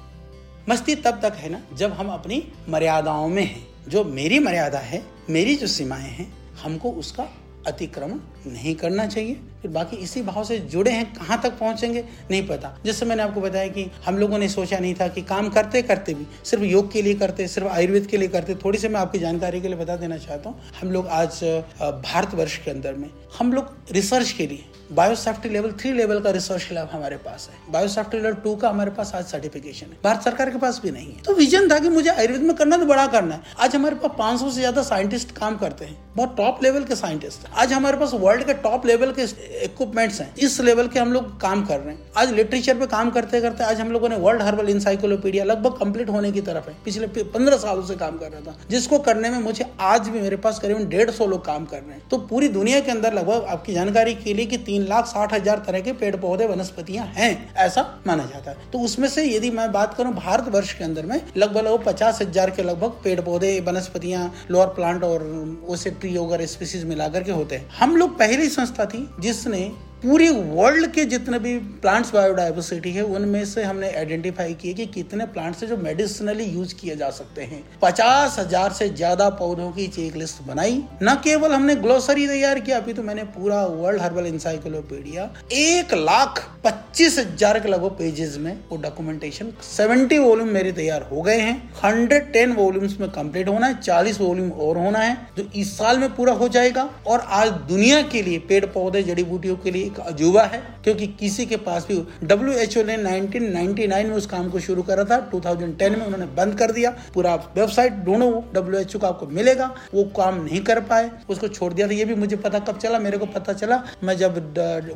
मस्ती 0.68 0.94
तब 0.94 1.21
तक 1.23 1.33
है 1.37 1.49
ना, 1.49 1.61
जब 1.75 1.92
हम 1.92 2.09
अपनी 2.09 2.42
मर्यादाओं 2.68 3.28
में 3.28 3.42
हैं। 3.42 3.66
जो 3.88 4.04
मेरी 4.04 4.38
मर्यादा 4.38 4.78
है, 4.78 5.02
मेरी 5.30 5.54
जो 5.56 5.66
सीमाएँ 5.66 6.11
हैं, 6.11 6.33
हमको 6.62 6.90
उसका 6.90 7.26
अतिक्रमण 7.66 8.18
नहीं 8.47 8.75
करना 8.75 9.06
चाहिए। 9.06 9.35
फिर 9.62 9.71
बाकी 9.71 9.97
इसी 9.97 10.23
भाव 10.23 10.44
से 10.44 10.59
जुड़े 10.59 10.90
हैं, 10.90 11.04
कहाँ 11.14 11.40
तक 11.42 11.59
पहुँचेंगे, 11.59 12.04
नहीं 12.30 12.47
पता। 12.47 12.75
जैसे 12.85 13.06
मैंने 13.06 13.23
आपको 13.23 13.40
बताया 13.40 13.68
कि 13.68 13.87
हम 14.06 14.18
लोगों 14.18 14.38
ने 14.38 14.49
सोचा 14.49 14.78
नहीं 14.78 14.94
था 14.94 15.09
कि 15.09 15.23
काम 15.23 15.49
करते 15.49 15.83
करते 15.83 16.14
भी, 16.14 16.26
सिर्फ़ 16.44 16.64
योग 16.64 16.92
के 16.92 17.02
लिए 17.02 17.14
करते, 17.14 17.49
सिर्फ़ 17.49 17.68
आयुर्वेद 17.68 18.06
के 18.06 18.16
लिए 18.16 18.28
करते। 18.28 18.54
थोड़ी 18.54 18.78
सी 18.78 18.88
मैं 18.88 19.00
आपकी 19.00 19.18
जानकारी 19.18 19.61
के 19.61 19.68
लिए 19.68 19.76
बता 19.76 19.97
देना 19.97 20.18
चाहता 20.18 20.50
हूँ। 20.50 20.61
हम 20.80 20.90
लोग 20.90 21.06
आज 21.06 21.42
भारतवर्ष 21.83 22.56
के 22.59 22.71
अंदर 22.71 22.94
में, 22.94 23.11
हम 23.38 23.52
लोग 23.52 23.76
रिसर्च 23.92 24.30
के 24.30 24.47
लिए 24.47 24.64
बायोसेफ्टी 24.93 25.49
लेवल 25.49 25.73
थ्री 25.73 25.93
लेवल 25.93 26.21
का 26.21 26.31
रिसर्च 26.31 26.69
लैब 26.73 26.88
हमारे 26.93 27.17
पास 27.17 27.49
है। 27.50 27.73
बायोसेफ्टी 27.73 28.17
लेवल 28.17 28.35
टू 28.35 28.55
का 28.55 28.69
हमारे 28.69 28.91
पास 28.91 29.12
आज 29.14 29.25
सर्टिफिकेशन 29.25 29.87
है। 29.87 29.97
भारत 30.05 30.23
सरकार 30.23 30.50
के 30.50 30.59
पास 30.59 30.81
भी 30.83 30.91
नहीं 30.91 31.12
है। 31.12 31.23
तो 31.23 31.35
विजन 31.35 31.71
था 31.71 31.79
कि 31.79 31.88
मुझे 31.88 32.11
आयुर्वेद 32.11 32.43
में 32.43 32.55
करना 32.57 32.76
तो 32.76 32.87
बड़ा 32.87 33.07
करना 33.07 33.35
है। 33.35 33.43
आज 33.59 33.75
हमारे 33.76 33.95
पास 33.95 34.11
500 34.19 34.50
से 34.50 34.61
ज़्यादा 34.61 34.83
साइंटिस्ट 34.83 35.31
काम 35.31 35.57
करते 35.57 35.85
हैं। 35.85 35.97
बहुत 36.17 36.37
टॉप 36.37 36.62
लेवल 36.62 36.85
के 36.85 36.97
साइंटिस्ट 36.97 37.47
आज 37.55 37.73
हमारे 37.73 37.97
पास 37.97 38.11
वर्ल्ड 38.14 38.45
के 38.45 38.55
टॉप 38.62 38.87
लेवल 38.87 39.12
के 39.12 39.23
इक्विपमेंट्स 39.64 40.21
हैं। 40.21 40.35
इस 40.37 40.61
लेवल 40.61 40.88
के 40.88 40.99
हम 40.99 41.12
लोग 41.12 41.41
काम 41.41 41.64
कर 41.67 41.81
रहे 41.81 41.95
हैं। 41.95 42.12
आज 42.17 42.33
लिटरेचर 42.33 42.79
पे 42.79 42.87
काम 42.87 43.11
करते 43.11 43.41
करते 43.41 43.64
आज 43.64 43.81
हम 43.81 43.91
लोगों 43.93 44.09
ने 44.09 44.17
वर्ल्ड 44.17 44.43
हर्बल 44.43 44.69
इंसाइक्लोपीडिया 44.69 45.45
लगभग 45.45 45.79
कंप्लीट 45.79 46.11
होने 46.11 46.33
की 46.33 46.41
तरफ़ 46.43 46.69
है। 46.69 46.76
पिछले 46.85 47.07
पंद्रह 47.07 47.57
सालों 47.57 47.83
से 47.83 47.95
काम 47.95 48.19
कर 48.19 48.31
रहा 48.31 48.41
था। 48.43 48.57
जिसको 48.71 48.99
करने 49.00 49.31
में 49.31 49.38
मुझे 49.41 49.64
आज 49.83 50.09
भी 50.09 50.21
मेरे 50.21 50.37
पास 50.37 50.59
करीबन 50.59 50.88
डेढ़ 50.88 51.11
लोग 51.23 51.45
काम 51.47 51.64
कर 51.64 51.81
रहे 51.81 51.93
हैं। 51.93 52.03
तो 52.09 52.19
पूरी 52.26 52.49
दुनिया 52.50 52.81
के 52.81 52.91
अंदर 52.91 53.14
लगभग 53.14 53.47
आपकी 53.49 53.73
जानकारी 53.73 54.14
के 54.14 54.35
लिए 54.35 54.47
कि 54.47 54.57
तीन 54.64 54.84
लाख 54.85 55.07
साठ 55.07 55.33
हज़ार 55.35 55.62
तरह 55.67 55.81
के 55.81 55.93
पेड़ 55.95 56.14
पौधे 56.17 56.47
वनस्पतियाँ 56.47 57.07
हैं, 57.07 57.55
ऐसा 57.57 57.83
माना 58.07 58.25
जाता 58.25 58.50
है। 58.50 58.71
तो 58.73 58.79
उसमें 58.81 59.09
से 59.09 59.25
यदि 59.26 59.50
मैं 59.50 59.71
बात 59.73 59.95
करूँ 59.95 60.12
भारत 60.14 60.49
वर्ष 60.49 60.73
के 60.73 60.85
अंदर 60.85 61.07
में, 61.07 61.21
लगभग 61.37 61.57
लगभग 61.59 61.85
पचास 61.85 62.21
हज़ार 62.23 62.50
के 62.50 62.62
लगभग 62.62 63.00
पेड़ 63.05 63.21
पौधे, 63.21 63.59
वनस्पतियाँ, 63.61 64.33
लोअर 64.50 64.67
प्लांट 64.75 65.05
और 65.05 65.23
उसे 65.69 65.91
ट्री 65.93 66.17
वगैरह 66.19 66.47
स्पीसीज 66.47 66.85
मिलाकर 66.85 67.23
के 67.23 67.33
होते 67.33 67.57
हैं। 67.57 67.69
हम 67.79 67.97
लोग 67.97 68.19
पहली 68.19 68.49
संस्था 68.50 68.85
थी 68.87 69.09
जिसने 69.21 69.71
पूरी 70.04 70.28
वर्ल्ड 70.28 70.87
के 70.92 71.04
जितने 71.06 71.38
भी 71.38 71.56
प्लांट्स 71.82 72.11
बायोडाइवर्सिटी 72.12 72.90
है, 72.92 73.02
उनमें 73.04 73.44
से 73.44 73.62
हमने 73.62 73.90
आइडेंटिफाई 73.90 74.54
किए 74.54 74.73
कि 74.75 74.87
कितने 74.88 75.26
प्लांट्स 75.26 75.62
है 75.62 75.68
जो 75.68 75.76
मेडिसिनली 75.78 76.44
यूज़ 76.46 76.75
किए 76.75 76.96
जा 76.96 77.08
सकते 77.11 77.42
हैं। 77.42 77.62
पचास 77.82 78.38
हज़ार 78.38 78.73
से 78.73 78.88
ज़्यादा 78.90 79.28
पौधों 79.38 79.70
की 79.73 79.87
चेक 79.88 80.16
लिस्ट 80.16 80.42
बनाई। 80.46 80.76
न 81.02 81.14
केवल 81.25 81.52
हमने 81.52 81.76
ग्लोसरी 81.76 82.26
तैयार 82.28 82.61
किया, 82.61 82.78
अभी 82.78 82.92
तो 82.92 83.02
मैंने 83.02 83.25
पूरा 83.30 83.64
वर्ल्ड 83.66 84.02
हर्बल 84.02 84.26
इंसाइक्लोपीडिया 84.26 85.30
एक 85.54 85.94
लाख 85.94 86.42
पच्चीस 86.64 87.18
हज़ार 87.18 87.61
के 87.61 87.68
लगभग 87.68 87.96
पेजेस 87.99 88.37
में 88.38 88.52
वो 88.70 88.76
डॉक्यूमेंटेशन 88.78 89.52
70 89.70 90.18
वॉल्यूम 90.18 90.49
मेरे 90.50 90.73
तैयार 90.73 91.08
हो 91.12 91.23
गए 91.23 91.38
हैं। 91.38 91.56
110 91.82 92.54
वॉल्यूम्स 92.56 92.99
में 93.00 93.08
कंप्लीट 93.12 93.49
होना 93.49 93.66
है 93.66 93.80
40 93.80 94.20
वॉल्यूम 94.20 94.50
और 94.52 94.78
होना 94.78 94.99
है, 94.99 95.16
जो 95.37 95.49
इस 95.56 95.76
साल 95.78 95.99
में 95.99 96.14
पूरा 96.14 96.32
हो 96.34 96.49
जाएगा। 96.50 96.88
और 97.06 97.26
आज 97.32 97.50
दुनिया 97.68 98.02
के 98.04 98.23
लिए, 98.23 98.38
पेड़ 98.40 98.64
पौधे, 98.68 99.02
जड़ी 99.02 99.25
बूटियों 99.25 99.56
के 99.56 99.70
लिए 99.70 99.92
एक 99.95 100.01
अजूबा 100.03 100.43
है, 100.45 100.59
क्योंकि 100.85 101.07
किसी 101.19 101.45
के 101.47 101.57
पास 101.59 101.87
भी 101.89 101.97
डब्ल्यू 102.25 102.53
एच 102.55 102.77
ओ 102.79 102.83
ने 102.85 102.97
1999 102.99 104.05
में 104.05 104.15
उस 104.17 104.27
काम 104.27 104.49
को 104.51 104.61
शुरू 104.61 104.83
करा 104.83 105.05
था 105.05 105.19
2010 105.31 105.91
में 105.91 106.05
उन्होंने 106.07 106.27
बंद 106.37 106.59
कर 106.59 106.73
दिया, 106.73 106.91
पूरा 107.15 107.35
वेबसाइट 107.57 107.93
ढूंढो 108.05 108.29
डब्ल्यू 108.55 108.81
एच 108.81 108.97
ओ 108.97 108.99
का 108.99 109.09
आपको 109.09 109.27
मिलेगा, 109.29 109.71
वो 109.95 110.05
काम 110.17 110.43
नहीं 110.45 110.61
कर 110.65 110.81
पाए, 110.83 111.11
उसको 111.29 111.49
छोड़ 111.49 111.73
दिया 111.73 111.89
था, 111.89 111.93
ये 111.93 112.05
भी 112.05 112.15
मुझे 112.17 112.37
पता 112.39 112.59
कब 112.61 112.79
चला, 112.79 112.99
मेरे 112.99 113.19
को 113.19 113.27
पता 113.29 113.53
चला, 113.55 113.83
मैं 114.05 114.17
जब 114.17 114.39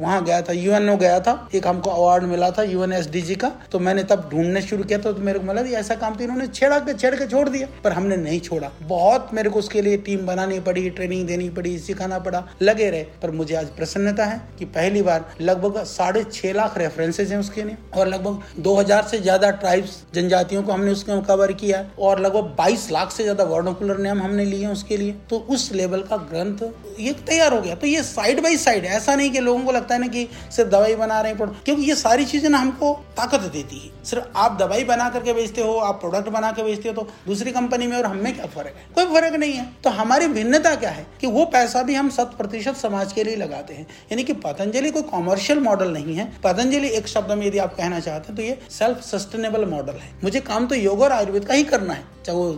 वहाँ 0.01 0.23
गया 0.25 0.41
था 0.43 0.53
यूएनओ 0.55 0.97
गया 0.97 1.21
था, 1.21 1.49
एक 1.55 1.67
हमको 1.67 1.91
अवार्ड 1.93 2.25
मिला 2.25 2.51
था 2.51 2.63
यूएनएसडीजी 2.65 3.35
का 3.37 3.53
तो 3.73 3.79
मैंने 3.81 4.03
तब 4.07 4.29
ढूँढने 4.33 4.63
शुरू 4.63 4.85
किया 4.85 4.99
था 4.99 5.13
तो 5.13 5.23
मेरे 5.23 5.39
को 5.39 5.47
मिला 5.47 5.63
ऐसा 5.79 5.95
काम 5.97 6.15
तो 6.15 6.25
इन्होंने 6.25 6.47
छेड़ा 6.49 6.79
के, 6.81 6.95
छेड़ 6.95 7.15
के 7.15 7.27
छोड़ 7.27 7.49
दिया, 7.49 7.69
पर 7.85 7.93
हमने 7.93 8.17
नहीं 8.19 8.41
छोड़ा। 8.41 8.71
बहुत 8.83 9.31
मेरे 9.35 9.51
को 9.51 9.59
उसके 9.59 9.83
लिए 9.83 9.97
टीम 9.99 10.27
बनानी 10.27 10.61
पड़ी 10.61 10.89
ट्रेनिंग 10.91 11.27
देनी 11.27 11.49
पड़ी, 11.51 11.79
सिखाना 11.81 12.19
पड़ा, 12.19 12.45
लगे 12.63 12.91
रहे, 12.91 13.03
पर 13.23 13.31
मुझे 13.31 13.55
आज 13.55 13.67
प्रसन्नता 13.77 14.25
है 14.25 14.41
कि 14.59 14.65
पहली 14.67 14.88
बार। 15.03 15.25
लगभग 15.41 15.83
साढ़े 15.87 16.25
छह 16.25 16.53
लाख 16.53 16.79
रेफरेंसेज 16.79 17.33
हैं 17.33 17.39
उसके 17.39 17.63
लिए। 17.63 17.77
और 17.95 18.09
लगभग 18.09 18.63
2000 18.63 19.03
से 19.03 19.19
ज़्यादा 19.19 19.51
ट्राइब्स 19.59 20.03
जनजातियों 20.15 20.63
को 20.63 20.73
हमने 20.73 20.91
उसके 20.91 21.21
कवर 21.25 21.53
किया। 21.55 21.85
और 21.99 22.21
लगभग 22.21 22.55
22 22.57 22.91
लाख 22.93 23.13
से 23.13 23.23
ज़्यादा 23.23 23.45
वर्णोकुलर 23.45 23.99
नेम 23.99 24.23
हमने 24.23 24.45
लिए 24.45 24.67
उसके 24.69 24.97
लिए। 24.97 25.15
तो 25.31 25.39
उस 25.51 25.71
लेवल 25.73 26.03
का 26.03 26.17
ग्रंथ 26.31 26.63
ये 27.01 27.13
तैयार 27.27 27.55
हो 27.55 27.61
गया। 27.61 27.75
तो 27.75 27.87
ये 27.87 28.03
साइड 28.05 28.43
बाई 28.43 28.57
साइड 28.59 28.85
ऐसा 28.87 29.15
नहीं 29.15 29.31
कि 29.31 29.41
लोगों 29.41 29.65
को 29.65 29.73
लगता 29.73 29.95
है 29.95 30.01
ना 30.01 30.07
कि 30.07 30.27
सिर्फ़ 30.57 30.71
दवाई 30.71 30.95
बना 30.97 31.21
रहे 31.21 31.33
हैं 31.33 31.49
क्योंकि 31.65 31.83
ये 31.83 31.95
सारी 31.97 32.25
चीज़ें 32.27 32.49
ना 32.51 32.59
हमको 32.59 32.93
ताकत 33.19 33.41
देती 33.41 33.79
है। 33.79 34.05
सिर्फ़ 34.05 34.25
आप 34.37 34.57
दवाई 34.61 34.85
बना 34.85 35.09
करके 35.11 35.33
बेचते 35.33 35.63
हो, 35.63 35.77
आप 35.79 36.01
प्रोडक्ट 36.01 36.29
बना 36.29 36.53
के 36.53 36.63
बेचते 36.63 36.89
हो 36.89 36.95
तो 36.95 37.09
दूसरी 37.27 37.53
कंपनी 37.53 37.87
में 37.87 37.97
और 37.97 38.07
हमें 38.07 38.35
क्या 38.35 38.47
फ़र्क 38.47 38.67
है? 38.67 38.87
कोई 38.95 39.05
फ़र्क 39.05 39.35
नहीं 39.35 39.53
है। 39.53 39.67
तो 39.85 39.91
हमारी 39.91 40.29
भिन्नता 40.29 40.75
क्या 40.75 40.91
है? 40.91 41.07
कि 41.21 41.27
वो 41.27 41.45
पैसा 41.45 41.83
भी 41.83 41.95
हम 41.95 42.11
शत 42.11 42.35
प्रतिशत 42.39 42.77
समाज 42.77 43.13
के 43.13 43.25
लिए 43.25 43.37
लगाते 43.37 43.75
हैं। 43.75 43.87
यानी 44.13 44.25
कि 44.25 44.33
पतंजलि 44.33 44.91
कोई 44.91 45.03
कॉमर्शियल 45.03 45.59
मॉडल 45.59 45.91
नहीं 45.91 46.15
है। 46.15 46.33
पतंजलि 46.45 46.89
एक 46.89 47.09
शब्द 47.09 47.33
में 47.33 47.47
यदि 47.47 47.59
आप 47.59 47.75
कहना 47.75 48.01
चाहते 48.01 48.27
हैं 48.29 48.37
तो 48.37 48.43
ये 48.43 48.59
सेल्फ 48.71 49.01
सस्टेनेबल 49.01 49.65
मॉडल 49.65 49.93
है। 49.93 50.11
मुझे 50.25 50.41
काम 50.41 50.67
तो 50.67 50.75
योग 50.75 51.01
और 51.01 51.13
आयुर्वेद 51.13 51.45
का 51.45 51.55
ही 51.55 51.65
करना 51.65 51.95
है। 51.95 52.19
चाहे 52.27 52.39
वो 52.39 52.53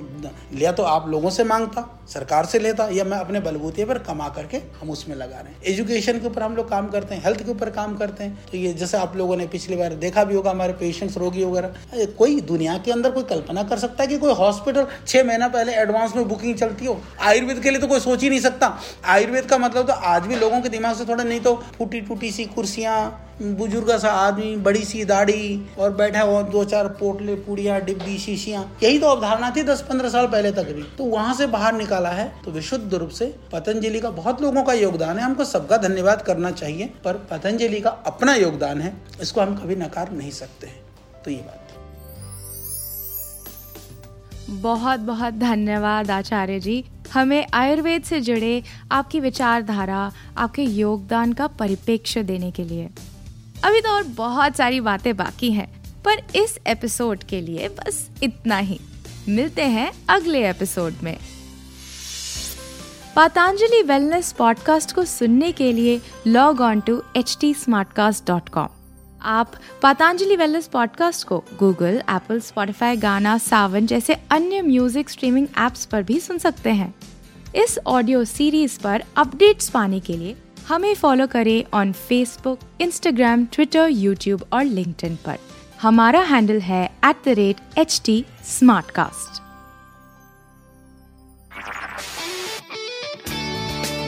लिया 0.55 0.71
तो 0.73 0.83
आप 0.83 1.09
लोगों 1.09 1.31
से 1.31 1.45
माँगता, 1.45 1.83
सरकार 2.09 2.47
से 2.47 2.59
लेता, 2.59 2.89
या 2.89 3.05
मैं 3.05 3.19
अपने 3.19 3.41
बलबूते 3.41 3.85
पर 3.85 3.99
कमा 3.99 4.29
करके 4.29 4.57
हम 4.81 4.91
उसमें 4.91 5.17
लगा 5.17 5.37
रहे 5.37 5.53
हैं। 5.53 5.63
एजुकेशन 5.65 6.19
के 6.19 6.27
ऊपर 6.27 6.43
हम 6.43 6.57
लोग 6.57 6.69
काम 6.71 6.89
करते 6.89 7.15
हैं 7.15 7.23
हेल्थ 7.25 7.45
के 7.45 7.51
ऊपर 7.51 7.71
काम 7.71 7.97
करते 7.97 8.25
हैं। 8.25 8.39
तो 8.53 8.59
ये 8.59 8.73
जैसे 8.73 8.97
आप 8.97 9.17
लोगों 9.17 9.37
ने 9.37 9.47
पिछली 9.47 9.77
बार 9.77 9.95
देखा 9.97 10.25
भी 10.25 10.35
होगा 10.35 10.50
हमारे 10.51 10.73
पेशेंट्स 10.81 11.17
रोगी 11.19 11.45
वगैरह 11.45 12.05
कोई 12.19 12.41
दुनिया 12.43 12.77
के 12.79 12.93
अंदर 12.93 13.11
कोई 13.11 13.25
कल्पना 13.31 13.63
कर 13.63 13.79
सकता 13.79 14.03
है 14.03 14.09
कि 14.09 14.19
कोई 14.19 14.33
हॉस्पिटल 14.35 14.87
छह 15.07 15.25
महीना 15.25 15.49
पहले 15.49 15.73
एडवांस 15.73 16.17
में 16.17 16.29
बुकिंग 16.29 16.55
चलती 16.57 16.87
हो? 16.87 17.01
आयुर्वेद 17.21 17.63
के 17.63 17.71
लिए 17.71 17.81
तो 17.81 17.87
कोई 17.87 18.01
सोच 18.01 18.23
ही 18.23 18.29
नहीं 18.31 18.41
सकता। 18.41 18.77
आयुर्वेद 19.07 19.45
का 19.45 19.59
मतलब 19.59 19.87
तो 19.87 19.93
आज 19.93 20.27
भी 20.27 20.37
लोगों 20.37 20.61
के 20.61 20.69
दिमाग 20.69 20.97
से 20.97 21.05
थोड़ा 21.05 21.25
नहीं 21.25 21.41
तो 21.41 21.55
फूटी 21.79 22.01
टूटी 22.01 22.31
सी 22.33 22.45
कुर्सियाँ 22.55 22.97
बुज़ुर्ग 23.41 23.91
सा 23.99 24.11
आदमी, 24.11 24.57
बड़ी 24.59 24.85
सी 24.85 25.05
दाढ़ी 25.05 25.75
और 25.79 25.93
बैठा 25.93 26.23
हुआ, 26.23 26.41
दो 26.45 26.65
चार 26.65 26.89
पोटले, 26.95 27.35
पूड़िया, 27.37 27.79
डिब्बी, 27.81 28.17
शीशियाँ। 28.19 28.65
यही 28.83 28.99
तो 28.99 29.07
अवधारणा 29.07 29.51
थी 29.51 29.63
दस 29.63 29.81
पंद्रह 29.83 30.09
साल 30.09 30.27
पहले 30.27 30.51
तक 30.53 30.73
भी। 30.73 30.83
तो 30.99 31.05
वहाँ 31.07 31.35
से 31.35 31.47
बाहर 31.47 31.75
निकाला 31.75 32.11
है 32.11 32.33
तो 32.45 32.51
विशुद्ध 32.51 32.95
रूप 32.95 33.11
से 33.11 33.35
पतंजलि 33.53 34.01
का 34.01 34.11
बहुत 34.13 34.43
लोगों 34.43 34.63
का 34.63 34.73
योगदान 34.73 35.19
है। 35.19 35.25
हमको 35.25 35.45
सबका 35.45 35.77
धन्यवाद 35.79 36.23
करना 36.23 36.51
चाहिए, 36.53 36.91
पर 37.05 37.15
पतंजलि 37.31 37.81
का 37.81 37.91
अपना 38.07 38.35
योगदान 38.35 38.81
है, 38.81 38.93
इसको 39.23 39.41
हम 39.41 39.57
कभी 39.57 39.77
नकार 39.77 40.13
नहीं 40.13 40.31
सकते 40.33 40.67
हैं। 40.67 40.81
तो 41.25 41.31
ये 41.31 41.37
बात। 41.39 41.57
बहुत 44.53 45.01
बहुत 45.01 45.35
धन्यवाद 45.35 46.11
आचार्य 46.11 46.61
जी। 46.61 46.85
हमें 47.13 47.47
आयुर्वेद 47.55 48.03
से 48.03 48.21
जुड़े 48.21 48.63
आपकी 48.93 49.21
विचारधारा, 49.21 50.11
आपके 50.39 50.63
योगदान 50.63 51.33
का 51.33 51.47
परिप्रेक्ष्य 51.47 52.23
देने 52.23 52.51
के 52.51 52.65
लिए। 52.65 52.89
अभी 53.65 53.81
तो 53.81 53.89
और 53.89 54.03
बहुत 54.03 54.57
सारी 54.57 54.81
बातें 54.81 55.17
बाकी 55.17 55.53
हैं, 55.53 55.83
पर 56.03 56.23
इस 56.37 56.59
एपिसोड 56.67 57.25
के 57.25 57.41
लिए 57.41 57.69
बस 57.69 58.11
इतना 58.23 58.57
ही। 58.57 58.81
मिलते 59.29 59.63
हैं 59.63 59.93
अगले 60.09 60.51
एपिसोड 60.51 60.95
में। 61.03 61.19
पतंजलि 63.17 63.83
वेलनेस 63.83 64.33
पॉडकास्ट 64.33 64.93
को 64.93 65.05
सुनने 65.05 65.53
के 65.53 65.73
लिए 65.73 66.01
log 66.27 66.61
on 66.61 66.81
to 66.81 67.03
H 67.17 67.39
T 67.41 67.55
आप 69.23 69.53
पतंजलि 69.83 70.37
वेलनेस 70.37 70.67
पॉडकास्ट 70.67 71.27
को 71.27 71.45
Google 71.59 72.03
Apple 72.11 72.41
Spotify 72.41 72.97
Gaana 72.97 73.39
Saavn 73.39 73.87
जैसे 73.87 74.15
अन्य 74.31 74.63
म्यूज़िक 74.63 75.11
स्ट्रीमिंग 75.11 75.49
एप्स 75.59 75.85
पर 75.85 76.03
भी 76.03 76.21
सुन 76.21 76.39
सकते 76.39 76.71
हैं। 76.71 76.95
इस 77.55 77.79
ऑडियो 77.87 78.25
सीरीज़ 78.25 78.79
पर 78.81 79.03
अपडेट्स 79.17 79.69
पाने 79.69 80.01
के 80.01 80.17
लिए 80.17 80.37
हमें 80.69 80.95
फॉलो 80.95 81.27
करें 81.27 81.65
on 81.75 81.93
Facebook 82.09 82.59
Instagram 82.81 83.45
Twitter 83.53 83.89
YouTube 83.89 84.45
और 84.53 84.65
लिंक्डइन 84.65 85.17
पर। 85.27 85.39
हमारा 85.83 86.21
हैंडल 86.31 86.61
है 86.61 86.85
at 87.05 87.23
the 87.27 87.35
rate 87.37 87.79
H 87.79 88.01
T 88.05 88.25
smart 88.49 88.91
cast 88.99 89.41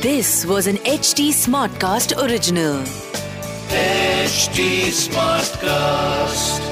this 0.03 0.35
was 0.47 0.69
an 0.69 0.79
H 0.87 1.15
T 1.17 1.33
smart 1.33 1.81
cast 1.81 2.15
original 2.15 2.85
H 3.75 4.51
smart 4.95 5.57
cast 5.65 6.72